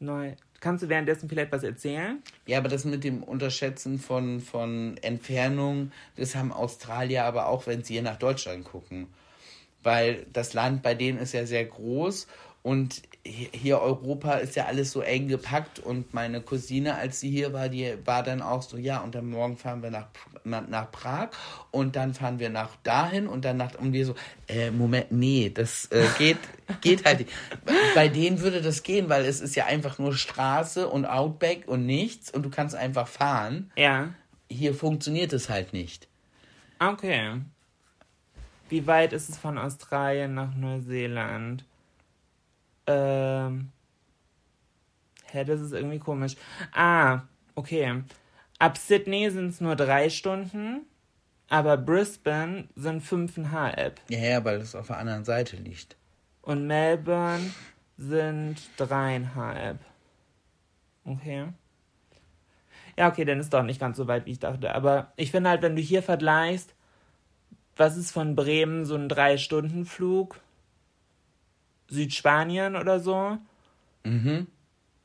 [0.00, 0.34] Neu.
[0.60, 2.22] Kannst du währenddessen vielleicht was erzählen?
[2.46, 7.84] Ja, aber das mit dem Unterschätzen von, von Entfernung, das haben Australier aber auch, wenn
[7.84, 9.08] sie hier nach Deutschland gucken.
[9.82, 12.26] Weil das Land bei denen ist ja sehr groß
[12.62, 17.54] und hier Europa ist ja alles so eng gepackt und meine Cousine, als sie hier
[17.54, 20.08] war, die war dann auch so, ja, und dann morgen fahren wir nach,
[20.44, 21.30] nach, Prag
[21.70, 24.14] und dann fahren wir nach dahin und dann nach, und wir so,
[24.46, 26.36] äh, Moment, nee, das äh, geht,
[26.82, 27.32] geht halt nicht.
[27.94, 31.86] Bei denen würde das gehen, weil es ist ja einfach nur Straße und Outback und
[31.86, 33.72] nichts und du kannst einfach fahren.
[33.74, 34.10] Ja.
[34.50, 36.08] Hier funktioniert es halt nicht.
[36.78, 37.40] Okay.
[38.68, 41.64] Wie weit ist es von Australien nach Neuseeland?
[42.86, 43.70] Ähm.
[45.26, 46.36] Hä, das ist irgendwie komisch.
[46.72, 47.22] Ah,
[47.54, 48.02] Okay.
[48.58, 50.86] Ab Sydney sind es nur drei Stunden,
[51.48, 54.00] aber Brisbane sind fünfeinhalb.
[54.08, 55.96] Ja, ja, weil es auf der anderen Seite liegt.
[56.42, 57.50] Und Melbourne
[57.96, 59.78] sind dreieinhalb.
[61.04, 61.48] Okay.
[62.96, 64.74] Ja, okay, dann ist doch nicht ganz so weit, wie ich dachte.
[64.74, 66.74] Aber ich finde halt, wenn du hier vergleichst,
[67.76, 70.40] was ist von Bremen so ein Drei-Stunden-Flug?
[71.88, 73.38] Südspanien oder so?
[74.04, 74.46] Mhm.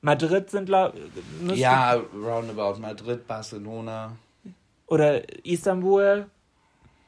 [0.01, 0.93] Madrid sind, glaub,
[1.41, 4.15] müsste- Ja, roundabout Madrid, Barcelona.
[4.87, 6.25] Oder Istanbul?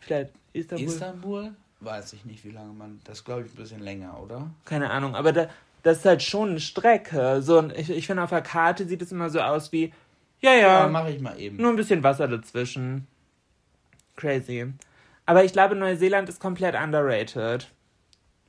[0.02, 0.88] Vielleicht Istanbul?
[0.88, 1.52] Istanbul?
[1.80, 3.00] Weiß ich nicht, wie lange man.
[3.06, 4.52] Das glaube ich ein bisschen länger, oder?
[4.66, 5.50] Keine Ahnung, aber da,
[5.84, 7.42] das ist halt schon eine Strecke.
[7.42, 9.92] So, ich, ich finde, auf der Karte sieht es immer so aus wie,
[10.42, 11.58] ja, ja, Ja, mache ich mal eben.
[11.58, 13.08] nur ein bisschen Wasser dazwischen.
[14.16, 14.72] Crazy.
[15.26, 17.68] Aber ich glaube, Neuseeland ist komplett underrated.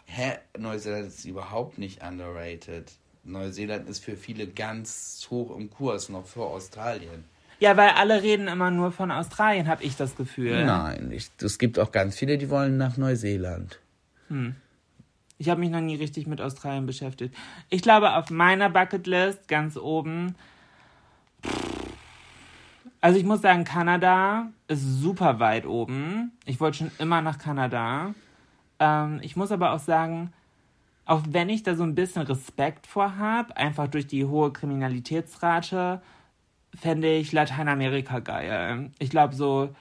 [0.07, 0.39] Hä?
[0.59, 2.93] Neuseeland ist überhaupt nicht underrated.
[3.25, 7.25] Neuseeland ist für viele ganz hoch im Kurs, noch vor Australien.
[7.61, 10.65] Ja, weil alle reden immer nur von Australien, habe ich das Gefühl.
[10.65, 13.79] Nein, ich, es gibt auch ganz viele, die wollen nach Neuseeland.
[15.39, 17.35] Ich habe mich noch nie richtig mit Australien beschäftigt.
[17.69, 20.35] Ich glaube, auf meiner Bucketlist ganz oben.
[23.01, 26.33] Also ich muss sagen, Kanada ist super weit oben.
[26.45, 28.15] Ich wollte schon immer nach Kanada.
[28.79, 30.33] Ähm, ich muss aber auch sagen,
[31.05, 36.01] auch wenn ich da so ein bisschen Respekt vor habe, einfach durch die hohe Kriminalitätsrate,
[36.75, 38.91] fände ich Lateinamerika geil.
[38.99, 39.75] Ich glaube so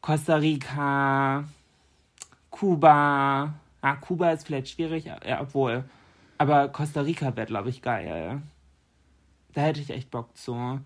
[0.00, 1.44] Costa Rica,
[2.50, 3.54] Kuba.
[3.80, 5.84] Ah, Kuba ist vielleicht schwierig, ja, obwohl.
[6.38, 8.42] Aber Costa Rica wäre, glaube ich, geil.
[9.52, 10.80] Da hätte ich echt Bock zu.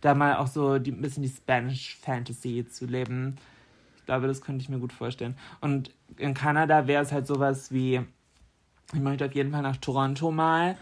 [0.00, 3.36] Da mal auch so ein bisschen die Spanish Fantasy zu leben.
[4.08, 5.36] Glaube, das könnte ich mir gut vorstellen.
[5.60, 8.00] Und in Kanada wäre es halt sowas wie,
[8.94, 10.78] ich möchte auf jeden Fall nach Toronto mal,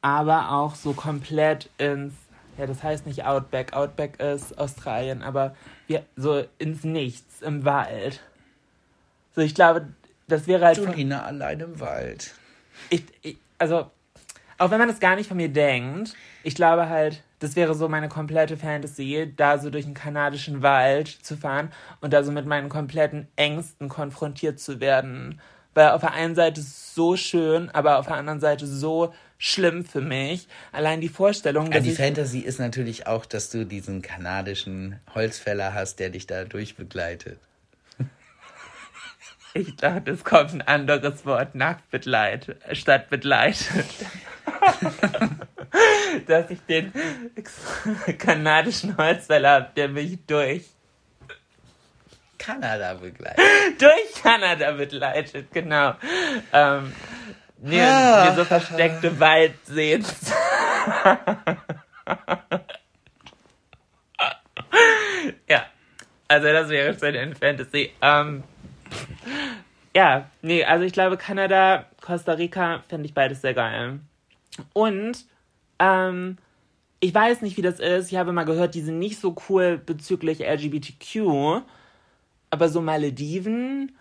[0.00, 2.14] aber auch so komplett ins,
[2.56, 5.54] ja, das heißt nicht Outback, Outback ist Australien, aber
[5.86, 8.22] wir, so ins Nichts, im Wald.
[9.34, 9.88] So, ich glaube,
[10.26, 10.78] das wäre halt.
[10.78, 12.32] von- Julina allein im Wald.
[12.88, 13.90] ich, ich, also,
[14.56, 17.88] auch wenn man das gar nicht von mir denkt, ich glaube halt, das wäre so
[17.88, 21.70] meine komplette Fantasy, da so durch den kanadischen Wald zu fahren
[22.00, 25.40] und da so mit meinen kompletten Ängsten konfrontiert zu werden.
[25.74, 30.00] Weil auf der einen Seite so schön, aber auf der anderen Seite so schlimm für
[30.00, 30.48] mich.
[30.72, 35.00] Allein die Vorstellung, Ja, dass die ich, Fantasy ist natürlich auch, dass du diesen kanadischen
[35.14, 37.38] Holzfäller hast, der dich da durchbegleitet.
[39.54, 43.86] Ich dachte, es kommt ein anderes Wort nach Betleit, statt begleitet.
[46.26, 46.92] dass ich den
[48.18, 50.64] kanadischen Holzfäller hab, der mich durch,
[52.44, 53.40] Kanada begleitet.
[53.80, 55.94] durch Kanada begleitet, genau.
[56.52, 56.92] Ähm,
[57.60, 60.04] und mir so versteckte Waldseen.
[65.48, 65.66] ja,
[66.28, 67.92] also das wäre schon in Fantasy.
[68.02, 68.44] Ähm,
[69.94, 74.00] ja, nee, also ich glaube Kanada, Costa Rica fände ich beides sehr geil.
[74.72, 75.24] Und
[75.78, 76.38] ähm,
[77.00, 78.10] ich weiß nicht, wie das ist.
[78.12, 81.62] Ich habe mal gehört, die sind nicht so cool bezüglich LGBTQ.
[82.50, 83.96] Aber so Malediven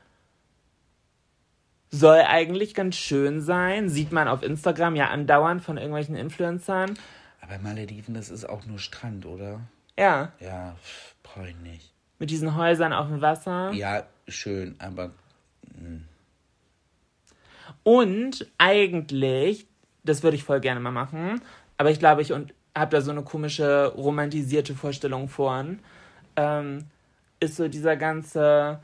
[1.89, 3.89] soll eigentlich ganz schön sein.
[3.89, 6.97] Sieht man auf Instagram ja andauernd von irgendwelchen Influencern.
[7.41, 9.59] Aber Malediven, das ist auch nur Strand, oder?
[9.97, 10.75] Ja, Ja,
[11.23, 11.91] brauche ich nicht.
[12.19, 13.71] mit diesen Häusern auf dem Wasser.
[13.73, 15.11] Ja, schön, aber
[17.83, 19.67] Und eigentlich,
[20.03, 21.41] das würde ich voll gerne mal machen,
[21.77, 22.51] aber ich glaube, ich habe
[22.91, 25.79] da so eine komische romantisierte Vorstellung von,
[26.35, 26.85] ähm,
[27.39, 28.79] ist so dieser ganze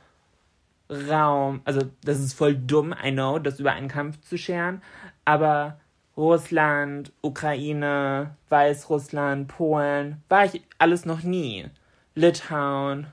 [0.90, 4.82] Raum, also das ist voll dumm, I know, das über einen Kampf zu scheren,
[5.24, 5.80] aber
[6.18, 11.68] Russland, Ukraine, Weißrussland, Polen, war ich alles noch nie.
[12.14, 13.08] Litauen.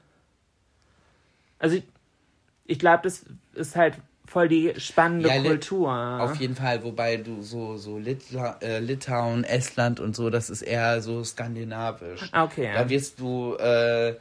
[1.61, 1.81] Also
[2.67, 3.95] ich, glaube, das ist halt
[4.27, 6.21] voll die spannende Ja, Kultur.
[6.21, 10.63] auf jeden Fall, wobei du so, so Litla äh, Litauen, Estland und so, das ist
[10.63, 12.31] eher so skandinavisch.
[12.33, 12.73] Okay.
[12.75, 14.17] Da wirst du, äh,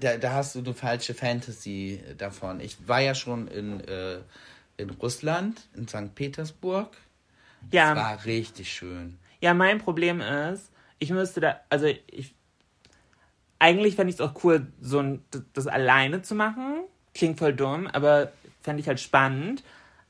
[0.00, 2.58] da, da hast du eine falsche Fantasy davon.
[2.60, 4.18] Ich war ja schon in, äh,
[4.78, 6.14] in Russland, in St.
[6.14, 6.96] Petersburg.
[7.70, 9.16] ja, Das war richtig schön.
[9.40, 12.34] ja, mein Problem ist, ich müsste da, also ich,
[13.58, 15.22] eigentlich fände ich es auch cool, so ein,
[15.54, 16.80] das alleine zu machen.
[17.16, 19.64] Klingt voll dumm, aber fände ich halt spannend.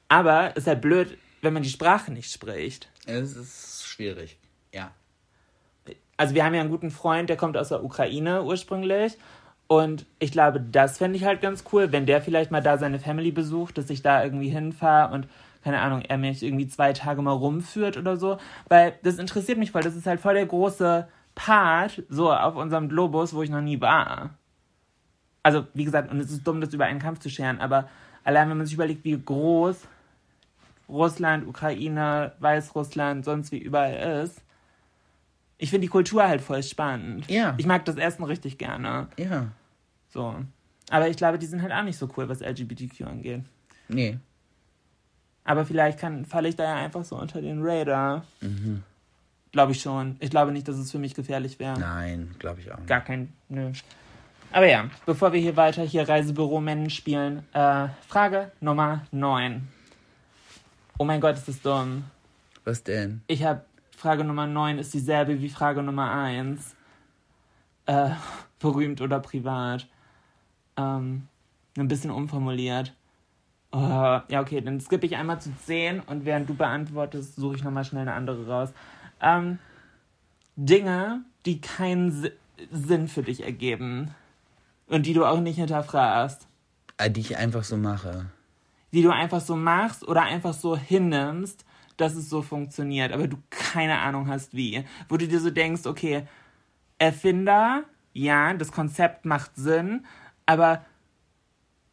[0.09, 2.89] Aber ist halt blöd, wenn man die Sprache nicht spricht.
[3.07, 4.39] Es ist schwierig.
[4.73, 4.91] Ja.
[6.17, 9.17] Also wir haben ja einen guten Freund, der kommt aus der Ukraine ursprünglich.
[9.69, 12.99] Und ich glaube, das fände ich halt ganz cool, wenn der vielleicht mal da seine
[12.99, 15.29] Family besucht, dass ich da irgendwie hinfahre und,
[15.63, 18.39] keine Ahnung, er mich irgendwie zwei Tage mal rumführt oder so.
[18.69, 19.83] Weil das interessiert mich voll.
[19.83, 23.81] Das ist halt voll der große Part so auf unserem Globus, wo ich noch nie
[23.81, 24.31] war.
[25.47, 27.89] Also, wie gesagt, und es ist dumm, das über einen Kampf zu scheren, aber
[28.25, 29.77] allein wenn man sich überlegt, wie groß
[30.89, 34.43] Russland, Ukraine, Weißrussland, sonst wie überall ist,
[35.57, 37.31] ich finde die Kultur halt voll spannend.
[37.31, 37.55] Ja.
[37.59, 39.07] Ich mag das Essen richtig gerne.
[39.17, 39.47] Ja.
[40.09, 40.35] So.
[40.91, 43.45] Aber ich glaube, die sind halt auch nicht so cool, was LGBTQ angeht.
[43.87, 44.19] Nee.
[45.45, 48.25] Aber vielleicht kann, falle ich da ja einfach so unter den Radar.
[49.53, 50.17] Glaube ich schon.
[50.19, 51.79] Ich glaube nicht, dass es für mich gefährlich wäre.
[51.79, 52.89] Nein, glaube ich auch nicht.
[52.89, 53.33] Gar kein.
[53.49, 53.71] Nö.
[54.53, 59.69] Aber ja, bevor wir hier weiter hier Reisebüro Mennen spielen, äh, Frage Nummer 9.
[60.99, 62.05] Oh mein Gott, ist das dumm.
[62.65, 63.23] Was denn?
[63.27, 63.65] Ich habe
[63.97, 66.75] Frage Nummer 9 ist dieselbe wie Frage Nummer 1.
[67.87, 68.11] Äh,
[68.59, 69.87] berühmt oder privat.
[70.77, 71.29] Ähm,
[71.77, 72.95] ein bisschen umformuliert.
[73.73, 73.79] Oh,
[74.29, 77.85] ja, okay, dann skippe ich einmal zu 10 und während du beantwortest, suche ich nochmal
[77.85, 78.73] schnell eine andere raus.
[79.21, 79.59] Ähm,
[80.57, 82.33] Dinge, die keinen Si-
[82.71, 84.15] Sinn für dich ergeben
[84.87, 86.47] und die du auch nicht hinterfragst.
[86.97, 88.27] Ah, Die ich einfach so mache.
[88.93, 91.65] Die du einfach so machst oder einfach so hinnimmst,
[91.97, 94.85] dass es so funktioniert, aber du keine Ahnung hast wie.
[95.09, 96.27] Wo du dir so denkst, okay,
[96.99, 100.07] Erfinder, ja, das Konzept macht Sinn,
[100.47, 100.85] aber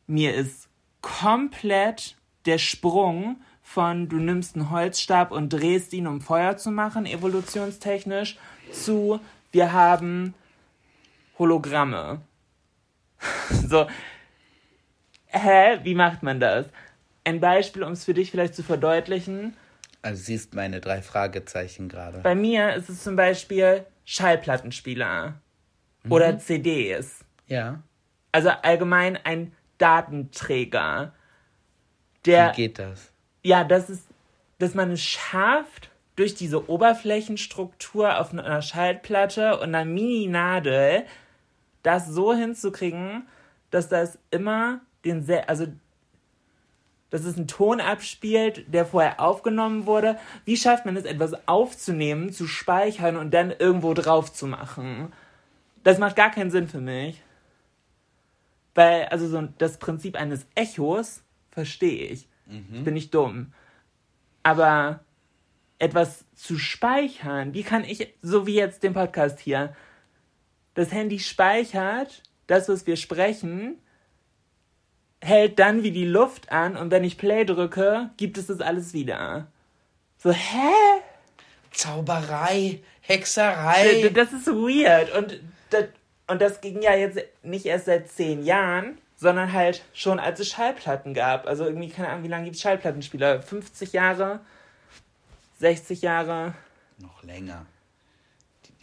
[0.08, 0.70] mir ist
[1.02, 2.16] komplett
[2.46, 8.38] der Sprung von du nimmst einen Holzstab und drehst ihn, um Feuer zu machen, evolutionstechnisch,
[8.72, 9.20] zu
[9.52, 10.34] wir haben
[11.40, 12.22] Hologramme.
[13.68, 13.88] so,
[15.28, 16.68] hä, wie macht man das?
[17.24, 19.56] Ein Beispiel, um es für dich vielleicht zu verdeutlichen.
[20.02, 22.20] Also siehst meine drei Fragezeichen gerade.
[22.20, 25.36] Bei mir ist es zum Beispiel Schallplattenspieler
[26.10, 27.24] oder CDs.
[27.48, 27.82] Ja.
[28.34, 31.14] Also allgemein ein Datenträger.
[32.26, 33.12] Der, Wie geht das?
[33.44, 34.08] ja, das ist,
[34.60, 41.06] dass man es schafft, durch diese Oberflächenstruktur auf einer Schallplatte und einer Mini-Nadel
[41.84, 43.28] das so hinzukriegen,
[43.70, 45.68] dass das immer den, also
[47.10, 50.18] dass es einen Ton abspielt, der vorher aufgenommen wurde.
[50.46, 55.14] Wie schafft man es, etwas aufzunehmen, zu speichern und dann irgendwo drauf zu machen?
[55.84, 57.22] Das macht gar keinen Sinn für mich.
[58.74, 61.22] Weil, also so das Prinzip eines Echos
[61.52, 62.28] verstehe ich.
[62.72, 63.54] Ich bin nicht dumm.
[64.42, 65.02] Aber
[65.80, 69.76] etwas zu speichern, wie kann ich, so wie jetzt den Podcast hier,
[70.74, 73.78] das Handy speichert das, was wir sprechen,
[75.22, 78.94] hält dann wie die Luft an und wenn ich Play drücke, gibt es das alles
[78.94, 79.48] wieder.
[80.18, 81.02] So, hä?
[81.72, 84.10] Zauberei, Hexerei.
[84.14, 85.16] Das ist weird.
[85.16, 85.86] Und das,
[86.28, 90.50] und das ging ja jetzt nicht erst seit zehn Jahren, sondern halt schon als es
[90.50, 91.48] Schallplatten gab.
[91.48, 93.42] Also irgendwie, keine Ahnung, wie lange gibt es Schallplattenspieler?
[93.42, 94.42] 50 Jahre?
[95.60, 96.54] 60 Jahre?
[97.00, 97.66] Noch länger.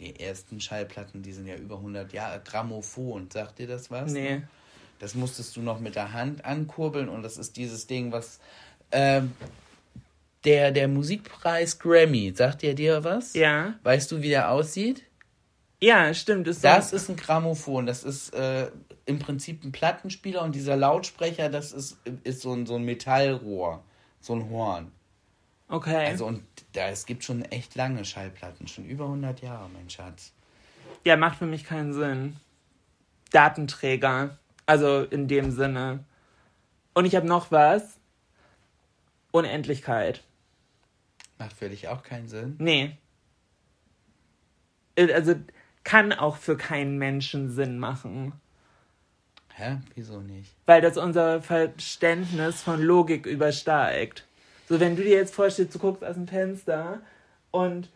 [0.01, 2.41] Die, ersten Schallplatten, die sind ja über 100 Jahre.
[2.43, 4.11] Grammophon, sagt dir das was?
[4.11, 4.41] Nee.
[4.99, 8.39] Das musstest du noch mit der Hand ankurbeln und das ist dieses Ding, was
[8.91, 9.31] ähm,
[10.43, 13.33] der, der Musikpreis Grammy, sagt der dir was?
[13.33, 13.75] Ja.
[13.83, 15.03] Weißt du, wie der aussieht?
[15.79, 16.47] Ja, stimmt.
[16.47, 17.85] Ist Das so, ist ein Grammophon.
[17.85, 18.69] Das ist äh,
[19.05, 23.83] im Prinzip ein Plattenspieler und dieser Lautsprecher, das ist, ist so, ein, so ein Metallrohr,
[24.19, 24.91] so ein Horn.
[25.71, 26.05] Okay.
[26.07, 26.43] Also und
[26.73, 30.33] da, es gibt schon echt lange Schallplatten, schon über 100 Jahre, mein Schatz.
[31.05, 32.35] ja, macht für mich keinen Sinn.
[33.31, 34.37] Datenträger.
[34.65, 36.03] Also in dem Sinne.
[36.93, 37.97] Und ich habe noch was.
[39.31, 40.21] Unendlichkeit.
[41.39, 42.55] Macht für dich auch keinen Sinn.
[42.59, 42.97] Nee.
[44.95, 45.35] Äh, Also
[45.83, 48.33] kann auch für keinen Menschen Sinn machen.
[49.55, 49.77] Hä?
[49.95, 50.53] Wieso nicht?
[50.65, 54.25] Weil das unser Verständnis von Logik übersteigt.
[54.71, 57.01] So, wenn du dir jetzt vorstellst, du guckst aus dem Fenster
[57.51, 57.89] und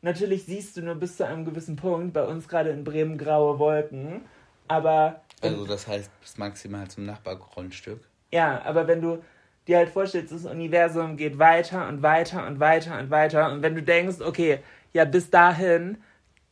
[0.00, 3.58] natürlich siehst du nur bis zu einem gewissen Punkt, bei uns gerade in Bremen graue
[3.58, 4.20] Wolken,
[4.68, 7.98] aber Also das heißt bis maximal zum Nachbargrundstück.
[8.30, 9.24] Ja, aber wenn du
[9.66, 13.74] dir halt vorstellst, das Universum geht weiter und weiter und weiter und weiter und wenn
[13.74, 14.60] du denkst, okay,
[14.92, 15.98] ja, bis dahin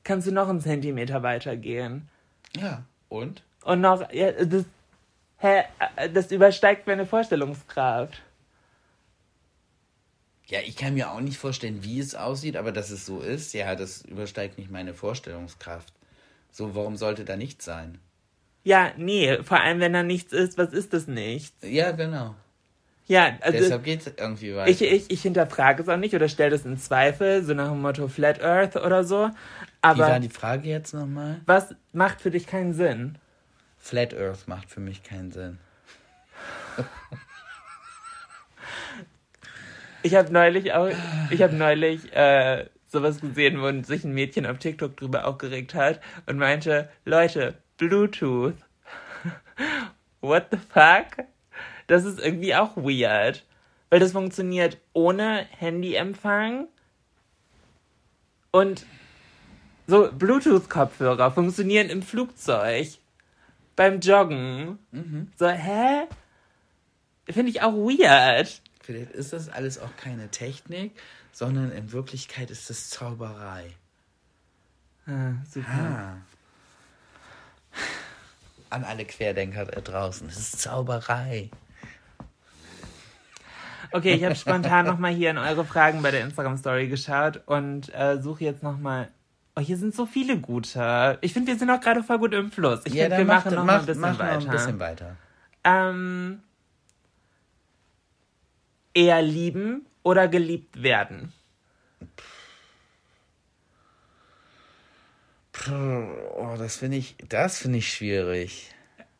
[0.02, 2.08] kannst du noch einen Zentimeter weitergehen.
[2.56, 2.82] Ja.
[3.08, 3.44] Und?
[3.62, 4.64] Und noch, ja, das,
[5.36, 5.62] hä,
[6.12, 8.22] das übersteigt meine Vorstellungskraft.
[10.52, 13.54] Ja, ich kann mir auch nicht vorstellen, wie es aussieht, aber dass es so ist,
[13.54, 15.94] ja, das übersteigt nicht meine Vorstellungskraft.
[16.50, 17.96] So, warum sollte da nichts sein?
[18.62, 21.54] Ja, nee, vor allem wenn da nichts ist, was ist das nicht?
[21.64, 22.34] Ja, genau.
[23.06, 24.70] Ja, also Deshalb geht es irgendwie weiter.
[24.70, 27.80] ich, ich, ich hinterfrage es auch nicht oder stelle das in Zweifel, so nach dem
[27.80, 29.28] Motto Flat Earth oder so.
[29.28, 29.32] Wie
[29.80, 31.40] Aber war die Frage jetzt nochmal?
[31.46, 33.16] was macht für dich keinen Sinn?
[33.78, 35.58] Flat Earth macht für mich keinen Sinn.
[40.02, 40.90] Ich habe neulich auch,
[41.30, 46.00] ich habe neulich äh, sowas gesehen, wo sich ein Mädchen auf TikTok drüber aufgeregt hat
[46.26, 48.56] und meinte, Leute, Bluetooth.
[50.20, 51.26] What the fuck?
[51.86, 53.44] Das ist irgendwie auch weird.
[53.90, 56.68] Weil das funktioniert ohne Handyempfang.
[58.50, 58.86] Und
[59.86, 62.88] so Bluetooth-Kopfhörer funktionieren im Flugzeug.
[63.76, 64.78] Beim Joggen.
[65.36, 66.06] So, hä?
[67.28, 68.60] Finde ich auch weird.
[68.82, 70.92] Vielleicht ist das alles auch keine Technik,
[71.32, 73.70] sondern in Wirklichkeit ist es Zauberei.
[75.06, 75.68] Ah, super.
[75.70, 76.16] Ah.
[78.70, 80.28] An alle Querdenker da draußen.
[80.28, 81.50] Es ist Zauberei.
[83.92, 88.20] Okay, ich habe spontan nochmal hier in eure Fragen bei der Instagram-Story geschaut und äh,
[88.22, 89.08] suche jetzt nochmal.
[89.54, 91.18] Oh, hier sind so viele gute.
[91.20, 92.80] Ich finde, wir sind auch gerade voll gut im Fluss.
[92.84, 94.38] Ich finde, wir dann machen noch mal ein mach- bisschen mach noch weiter.
[94.46, 95.16] ein bisschen weiter.
[95.64, 96.42] Ähm,
[98.94, 101.32] eher lieben oder geliebt werden?
[105.70, 108.74] Oh, das finde ich, das finde ich schwierig.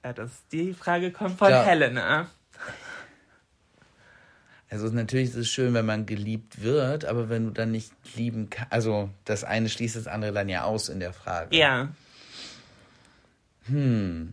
[0.05, 1.63] Ja, das, die Frage kommt von Ja.
[1.63, 2.29] Helena.
[4.71, 8.49] Also natürlich ist es schön, wenn man geliebt wird, aber wenn du dann nicht lieben
[8.49, 11.55] kannst, also das eine schließt das andere dann ja aus in der Frage.
[11.55, 11.89] Ja.
[13.67, 14.33] Hm.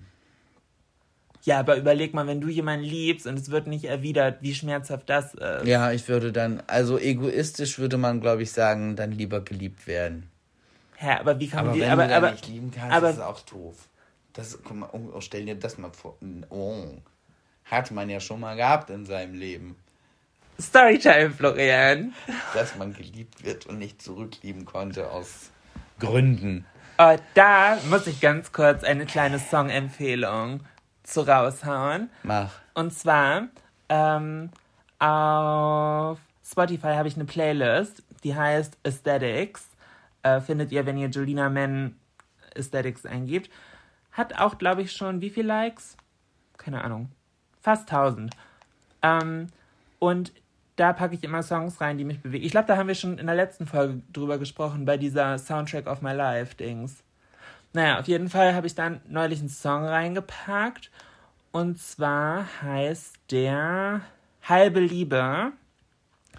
[1.49, 5.09] Ja, aber überleg mal, wenn du jemanden liebst und es wird nicht erwidert, wie schmerzhaft
[5.09, 5.65] das ist.
[5.65, 10.29] Ja, ich würde dann, also egoistisch würde man, glaube ich, sagen, dann lieber geliebt werden.
[10.97, 13.09] Hä, aber wie kann Aber man die, wenn aber, du aber, nicht lieben kannst, aber-
[13.09, 13.75] ist es auch doof.
[14.33, 16.17] Das, guck mal, oh, oh, stell dir das mal vor.
[16.51, 16.83] Oh,
[17.65, 19.75] hat man ja schon mal gehabt in seinem Leben,
[20.61, 22.13] Storytime, Florian.
[22.53, 25.49] dass man geliebt wird und nicht zurücklieben konnte aus
[25.99, 26.67] Gründen.
[26.99, 30.59] Oh, da muss ich ganz kurz eine kleine Song-Empfehlung
[31.09, 32.09] zu raushauen.
[32.23, 32.51] Mach.
[32.73, 33.47] Und zwar
[33.89, 34.49] ähm,
[34.99, 39.67] auf Spotify habe ich eine Playlist, die heißt Aesthetics.
[40.23, 41.95] Äh, findet ihr, wenn ihr Julina Men
[42.55, 43.49] Aesthetics eingibt.
[44.11, 45.95] Hat auch, glaube ich, schon wie viele Likes?
[46.57, 47.09] Keine Ahnung.
[47.61, 48.35] Fast 1000.
[49.01, 49.47] Ähm,
[49.99, 50.33] und
[50.75, 52.45] da packe ich immer Songs rein, die mich bewegen.
[52.45, 55.87] Ich glaube, da haben wir schon in der letzten Folge drüber gesprochen, bei dieser Soundtrack
[55.87, 57.03] of My Life Dings.
[57.73, 60.89] Naja, auf jeden Fall habe ich dann neulich einen Song reingepackt.
[61.51, 64.01] Und zwar heißt der
[64.43, 65.51] Halbe Liebe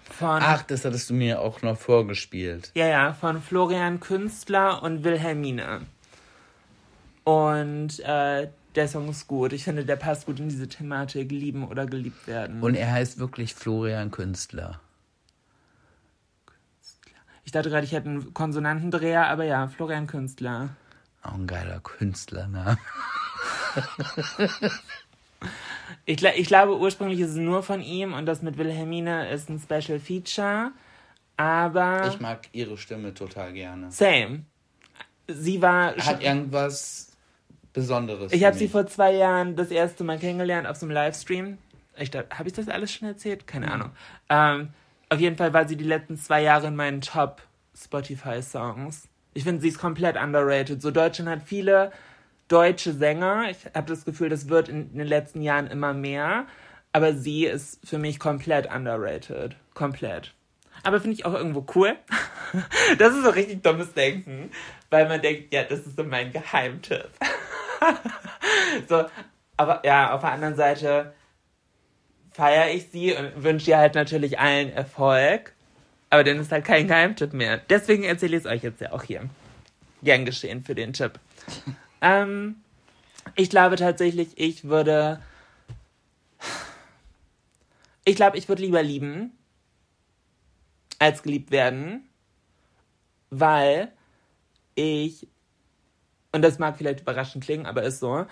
[0.09, 2.71] von, Ach, das hattest du mir auch noch vorgespielt.
[2.75, 5.81] ja, ja, von Florian Künstler und Wilhelmine.
[7.23, 9.53] Und äh, der Song ist gut.
[9.53, 12.61] Ich finde, der passt gut in diese Thematik, lieben oder geliebt werden.
[12.61, 14.79] Und er heißt wirklich Florian Künstler.
[17.43, 20.69] ich dachte gerade, ich hätte einen Konsonantendreher, aber ja, Florian Künstler.
[21.23, 22.77] Auch ein geiler Künstler, ne?
[26.05, 29.59] Ich, ich glaube, ursprünglich ist es nur von ihm und das mit Wilhelmine ist ein
[29.59, 30.71] Special Feature.
[31.37, 32.07] Aber.
[32.07, 33.91] Ich mag ihre Stimme total gerne.
[33.91, 34.45] Same.
[35.27, 35.95] Sie war.
[35.95, 37.11] Hat irgendwas
[37.73, 38.33] Besonderes.
[38.33, 41.57] ich habe sie vor zwei Jahren das erste Mal kennengelernt auf so einem Livestream.
[41.97, 43.47] Ich habe ich das alles schon erzählt?
[43.47, 43.91] Keine Ahnung.
[44.29, 44.69] Ähm,
[45.09, 47.41] auf jeden Fall war sie die letzten zwei Jahre in meinen Top
[47.75, 49.07] Spotify-Songs.
[49.33, 50.81] Ich finde, sie ist komplett underrated.
[50.81, 51.91] So Deutschland hat viele
[52.47, 53.49] deutsche Sänger.
[53.49, 56.45] Ich habe das Gefühl, das wird in, den letzten Jahren immer mehr.
[56.91, 59.55] Aber sie ist für mich komplett underrated.
[59.73, 60.33] Komplett.
[60.83, 61.95] Aber finde ich auch irgendwo cool.
[62.97, 64.51] Das ist so richtig dummes Denken,
[64.89, 67.07] weil man denkt, ja, das ist so mein Geheimtipp.
[68.89, 69.05] so,
[69.55, 71.13] aber ja, auf der anderen Seite
[72.33, 75.53] feiere ich sie und wünsche ihr halt natürlich allen Erfolg.
[76.11, 77.57] Aber dann ist halt kein Geheimtipp mehr.
[77.57, 79.29] Deswegen erzähle ich es euch jetzt ja auch hier.
[80.03, 81.19] Gern geschehen für den Tipp.
[82.01, 82.57] ähm,
[83.35, 85.21] ich glaube tatsächlich, ich würde.
[88.03, 89.31] Ich glaube, ich würde lieber lieben,
[90.99, 92.09] als geliebt werden,
[93.29, 93.91] weil
[94.75, 95.27] ich,
[96.31, 98.25] und das mag vielleicht überraschend klingen, aber ist so,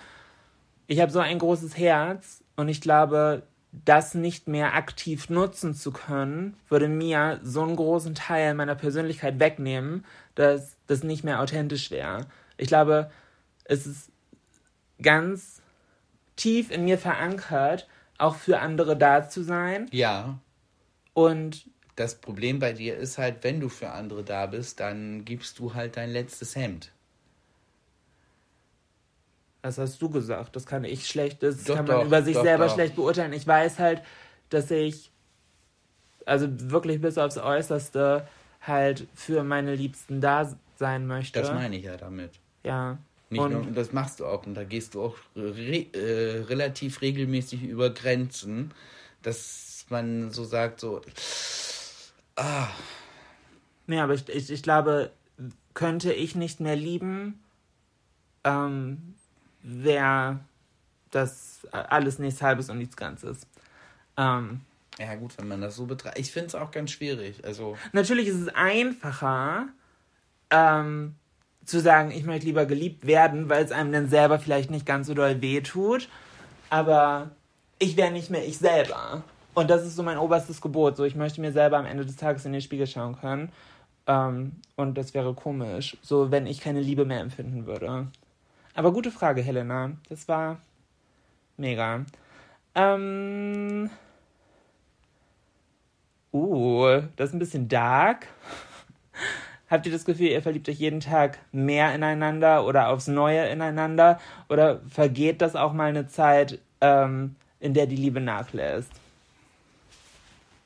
[0.88, 5.92] ich habe so ein großes Herz und ich glaube, das nicht mehr aktiv nutzen zu
[5.92, 10.04] können, würde mir so einen großen Teil meiner Persönlichkeit wegnehmen,
[10.34, 12.26] dass das nicht mehr authentisch wäre.
[12.56, 13.10] Ich glaube,
[13.64, 14.10] es ist
[15.00, 15.62] ganz
[16.36, 20.38] tief in mir verankert, auch für andere da zu sein Ja,
[21.14, 21.66] und
[21.96, 25.74] das Problem bei dir ist halt, wenn du für andere da bist, dann gibst du
[25.74, 26.92] halt dein letztes Hemd.
[29.62, 30.56] Das hast du gesagt.
[30.56, 33.32] Das kann ich schlecht, das Doch, kann man doch, über sich doch, selber schlecht beurteilen.
[33.32, 34.02] Ich weiß halt,
[34.48, 35.10] dass ich,
[36.24, 38.26] also wirklich bis aufs Äußerste,
[38.62, 41.40] halt für meine Liebsten da sein möchte.
[41.40, 42.32] Das meine ich ja damit.
[42.62, 42.98] Ja.
[43.30, 44.46] Nicht und nur, das machst du auch.
[44.46, 48.72] Und da gehst du auch re äh, relativ regelmäßig über Grenzen,
[49.22, 51.00] dass man so sagt, so,
[53.86, 55.10] Nee, aber ich, ich, ich glaube,
[55.74, 57.42] könnte ich nicht mehr lieben,
[58.44, 59.14] ähm,
[59.62, 60.40] wäre
[61.10, 63.46] das alles nichts Halbes und nichts Ganzes.
[64.16, 64.60] Ähm,
[64.98, 66.20] Ja, gut, wenn man das so betrachtet.
[66.20, 67.44] Ich finde es auch ganz schwierig.
[67.44, 69.68] Also, natürlich ist es einfacher,
[70.50, 71.14] ähm,
[71.64, 75.06] zu sagen, ich möchte lieber geliebt werden, weil es einem dann selber vielleicht nicht ganz
[75.06, 76.08] so doll wehtut.
[76.68, 77.30] Aber
[77.78, 79.22] ich wäre nicht mehr ich selber.
[79.54, 80.96] Und das ist so mein oberstes Gebot.
[80.96, 83.50] So, ich möchte mir selber am Ende des Tages in den Spiegel schauen können.
[84.06, 88.06] Ähm, und das wäre komisch, so wenn ich keine Liebe mehr empfinden würde.
[88.80, 89.90] Aber gute Frage, Helena.
[90.08, 90.58] Das war
[91.58, 92.06] mega.
[92.74, 93.90] Ähm.
[96.32, 98.28] Uh, das ist ein bisschen dark.
[99.68, 104.18] Habt ihr das Gefühl, ihr verliebt euch jeden Tag mehr ineinander oder aufs Neue ineinander?
[104.48, 108.92] Oder vergeht das auch mal eine Zeit, ähm, in der die Liebe nachlässt?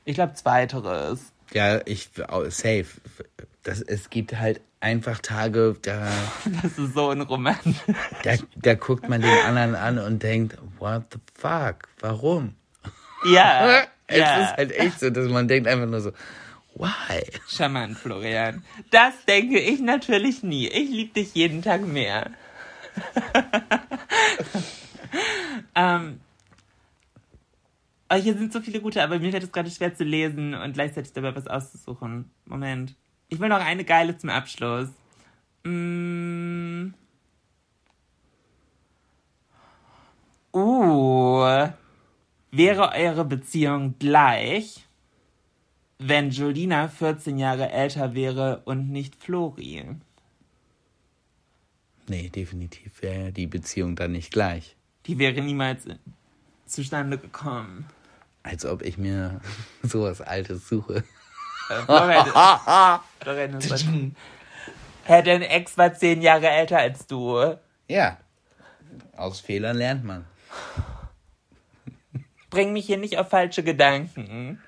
[0.05, 1.33] Ich glaube, zweiteres.
[1.51, 2.85] ja, ich, oh, safe.
[3.65, 6.07] Das, es gibt halt einfach Tage, da,
[6.61, 7.77] Das ist so unromantisch.
[8.23, 11.89] da, da guckt man den anderen an und denkt, what the fuck?
[11.99, 12.55] Warum?
[13.25, 13.83] Ja.
[14.07, 14.43] Es ja.
[14.43, 16.11] ist halt echt so, dass man denkt einfach nur so,
[16.75, 17.23] why?
[17.47, 18.63] Charmant, Florian.
[18.91, 20.67] Das denke ich natürlich nie.
[20.67, 22.29] Ich liebe dich jeden Tag mehr.
[25.73, 26.19] ähm,
[28.11, 30.73] oh, hier sind so viele gute, aber mir fällt es gerade schwer zu lesen und
[30.73, 32.29] gleichzeitig dabei was auszusuchen.
[32.45, 32.93] Moment.
[33.35, 34.87] Ich will noch eine geile zum Abschluss.
[35.65, 36.93] Mm.
[40.53, 41.67] Uh.
[42.51, 44.87] Wäre eure Beziehung gleich,
[45.99, 49.83] wenn Jolina 14 Jahre älter wäre und nicht Flori?
[52.07, 54.77] Nee, definitiv wäre die Beziehung dann nicht gleich.
[55.07, 55.87] Die wäre niemals
[56.65, 57.85] zustande gekommen.
[58.43, 59.41] Als ob ich mir
[59.83, 61.03] sowas Altes suche.
[61.69, 62.27] Äh, Florian,
[63.21, 63.85] Florian ist was.
[65.05, 67.57] Hä, dein Ex war 10 Jahre älter als du.
[67.87, 68.17] Ja,
[69.15, 70.25] aus Fehlern lernt man.
[72.49, 74.61] Bring mich hier nicht auf falsche Gedanken.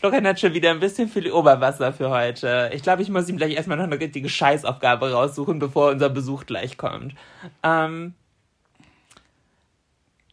[0.00, 2.70] Florian hat schon wieder ein bisschen viel Oberwasser für heute.
[2.74, 6.44] Ich glaube, ich muss ihm gleich erstmal noch eine richtige Scheißaufgabe raussuchen, bevor unser Besuch
[6.44, 7.14] gleich kommt.
[7.62, 8.14] Ähm,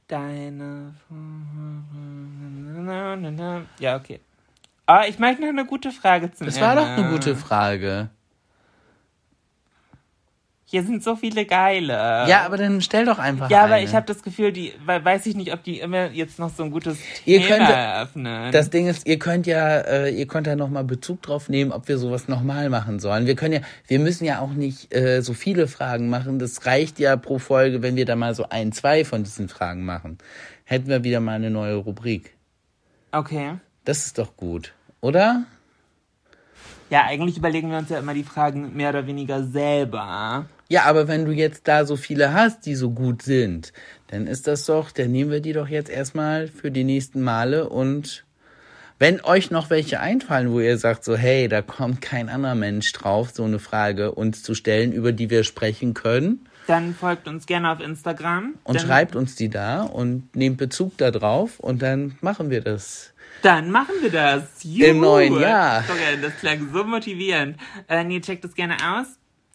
[0.08, 0.94] deine.
[3.80, 4.20] Ja, okay.
[4.94, 7.04] Ah, ich möchte noch eine gute Frage zum Das war doch Ende.
[7.04, 8.10] eine gute Frage.
[10.66, 11.94] Hier sind so viele geile.
[12.30, 13.86] Ja, aber dann stell doch einfach Ja, aber eine.
[13.86, 16.64] ich habe das Gefühl, die we- weiß ich nicht, ob die immer jetzt noch so
[16.64, 18.52] ein gutes Ihr Thema könnt- eröffnen.
[18.54, 21.90] Das Ding ist, ihr könnt ja, äh, ihr könnt ja nochmal Bezug drauf nehmen, ob
[21.90, 23.26] wir sowas nochmal machen sollen.
[23.28, 26.40] Wir können ja, wir müssen ja auch nicht äh, so viele Fragen machen.
[26.40, 29.84] Das reicht ja pro Folge, wenn wir da mal so ein, zwei von diesen Fragen
[29.84, 30.18] machen.
[30.64, 32.34] Hätten wir wieder mal eine neue Rubrik.
[33.14, 33.56] okay.
[33.84, 35.44] Das ist doch gut, oder?
[36.90, 40.46] Ja, eigentlich überlegen wir uns ja immer die Fragen mehr oder weniger selber.
[40.68, 43.74] Ja, aber wenn du jetzt da so viele hast, die so gut sind,
[44.08, 47.68] dann ist das doch, dann nehmen wir die doch jetzt erstmal für die nächsten Male
[47.68, 48.26] und
[49.00, 52.92] wenn euch noch welche einfallen, wo ihr sagt so, hey, da kommt kein anderer Mensch
[52.94, 57.48] drauf, so eine Frage uns zu stellen, über die wir sprechen können Dann folgt uns
[57.48, 58.54] gerne auf Instagram.
[58.64, 63.12] und schreibt uns die da und nehmt Bezug da drauf und dann machen wir das.
[63.42, 64.64] Dann machen wir das.
[64.64, 64.86] Juhu.
[64.86, 65.84] Im neuen Jahr.
[65.90, 67.58] Okay, das klang so motivierend.
[67.88, 69.08] Äh, nee, checkt das gerne aus.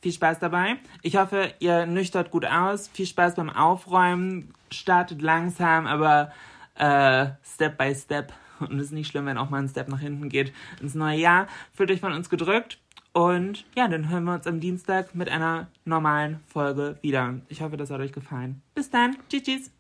[0.03, 0.76] Viel Spaß dabei.
[1.03, 2.89] Ich hoffe, ihr nüchtert gut aus.
[2.89, 4.53] Viel Spaß beim Aufräumen.
[4.70, 6.32] Startet langsam, aber
[6.74, 8.32] äh, Step by Step.
[8.61, 11.18] Und es ist nicht schlimm, wenn auch mal ein Step nach hinten geht ins neue
[11.18, 11.47] Jahr.
[11.72, 12.78] Fühlt euch von uns gedrückt.
[13.12, 17.34] Und ja, dann hören wir uns am Dienstag mit einer normalen Folge wieder.
[17.49, 18.62] Ich hoffe, das hat euch gefallen.
[18.74, 19.16] Bis dann.
[19.30, 19.70] Tschüss, tschüss.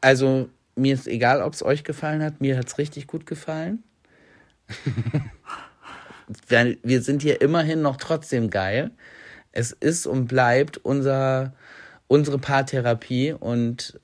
[0.00, 3.82] Also mir ist egal, ob es euch gefallen hat, mir hat's richtig gut gefallen.
[6.82, 8.90] Wir sind hier immerhin noch trotzdem geil.
[9.52, 11.54] Es ist und bleibt unser,
[12.08, 14.00] unsere Paartherapie und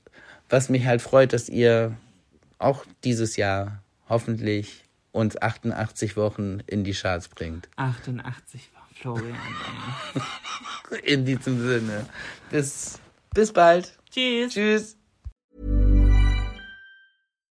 [0.49, 1.97] was mich halt freut, dass ihr
[2.59, 7.69] auch dieses Jahr hoffentlich uns 88 Wochen in die Charts bringt.
[7.77, 9.37] 88 war Florian.
[11.05, 12.07] In diesem Sinne.
[12.51, 12.99] Bis,
[13.35, 13.99] bis bald.
[14.11, 14.53] Tschüss.
[14.53, 14.97] Tschüss.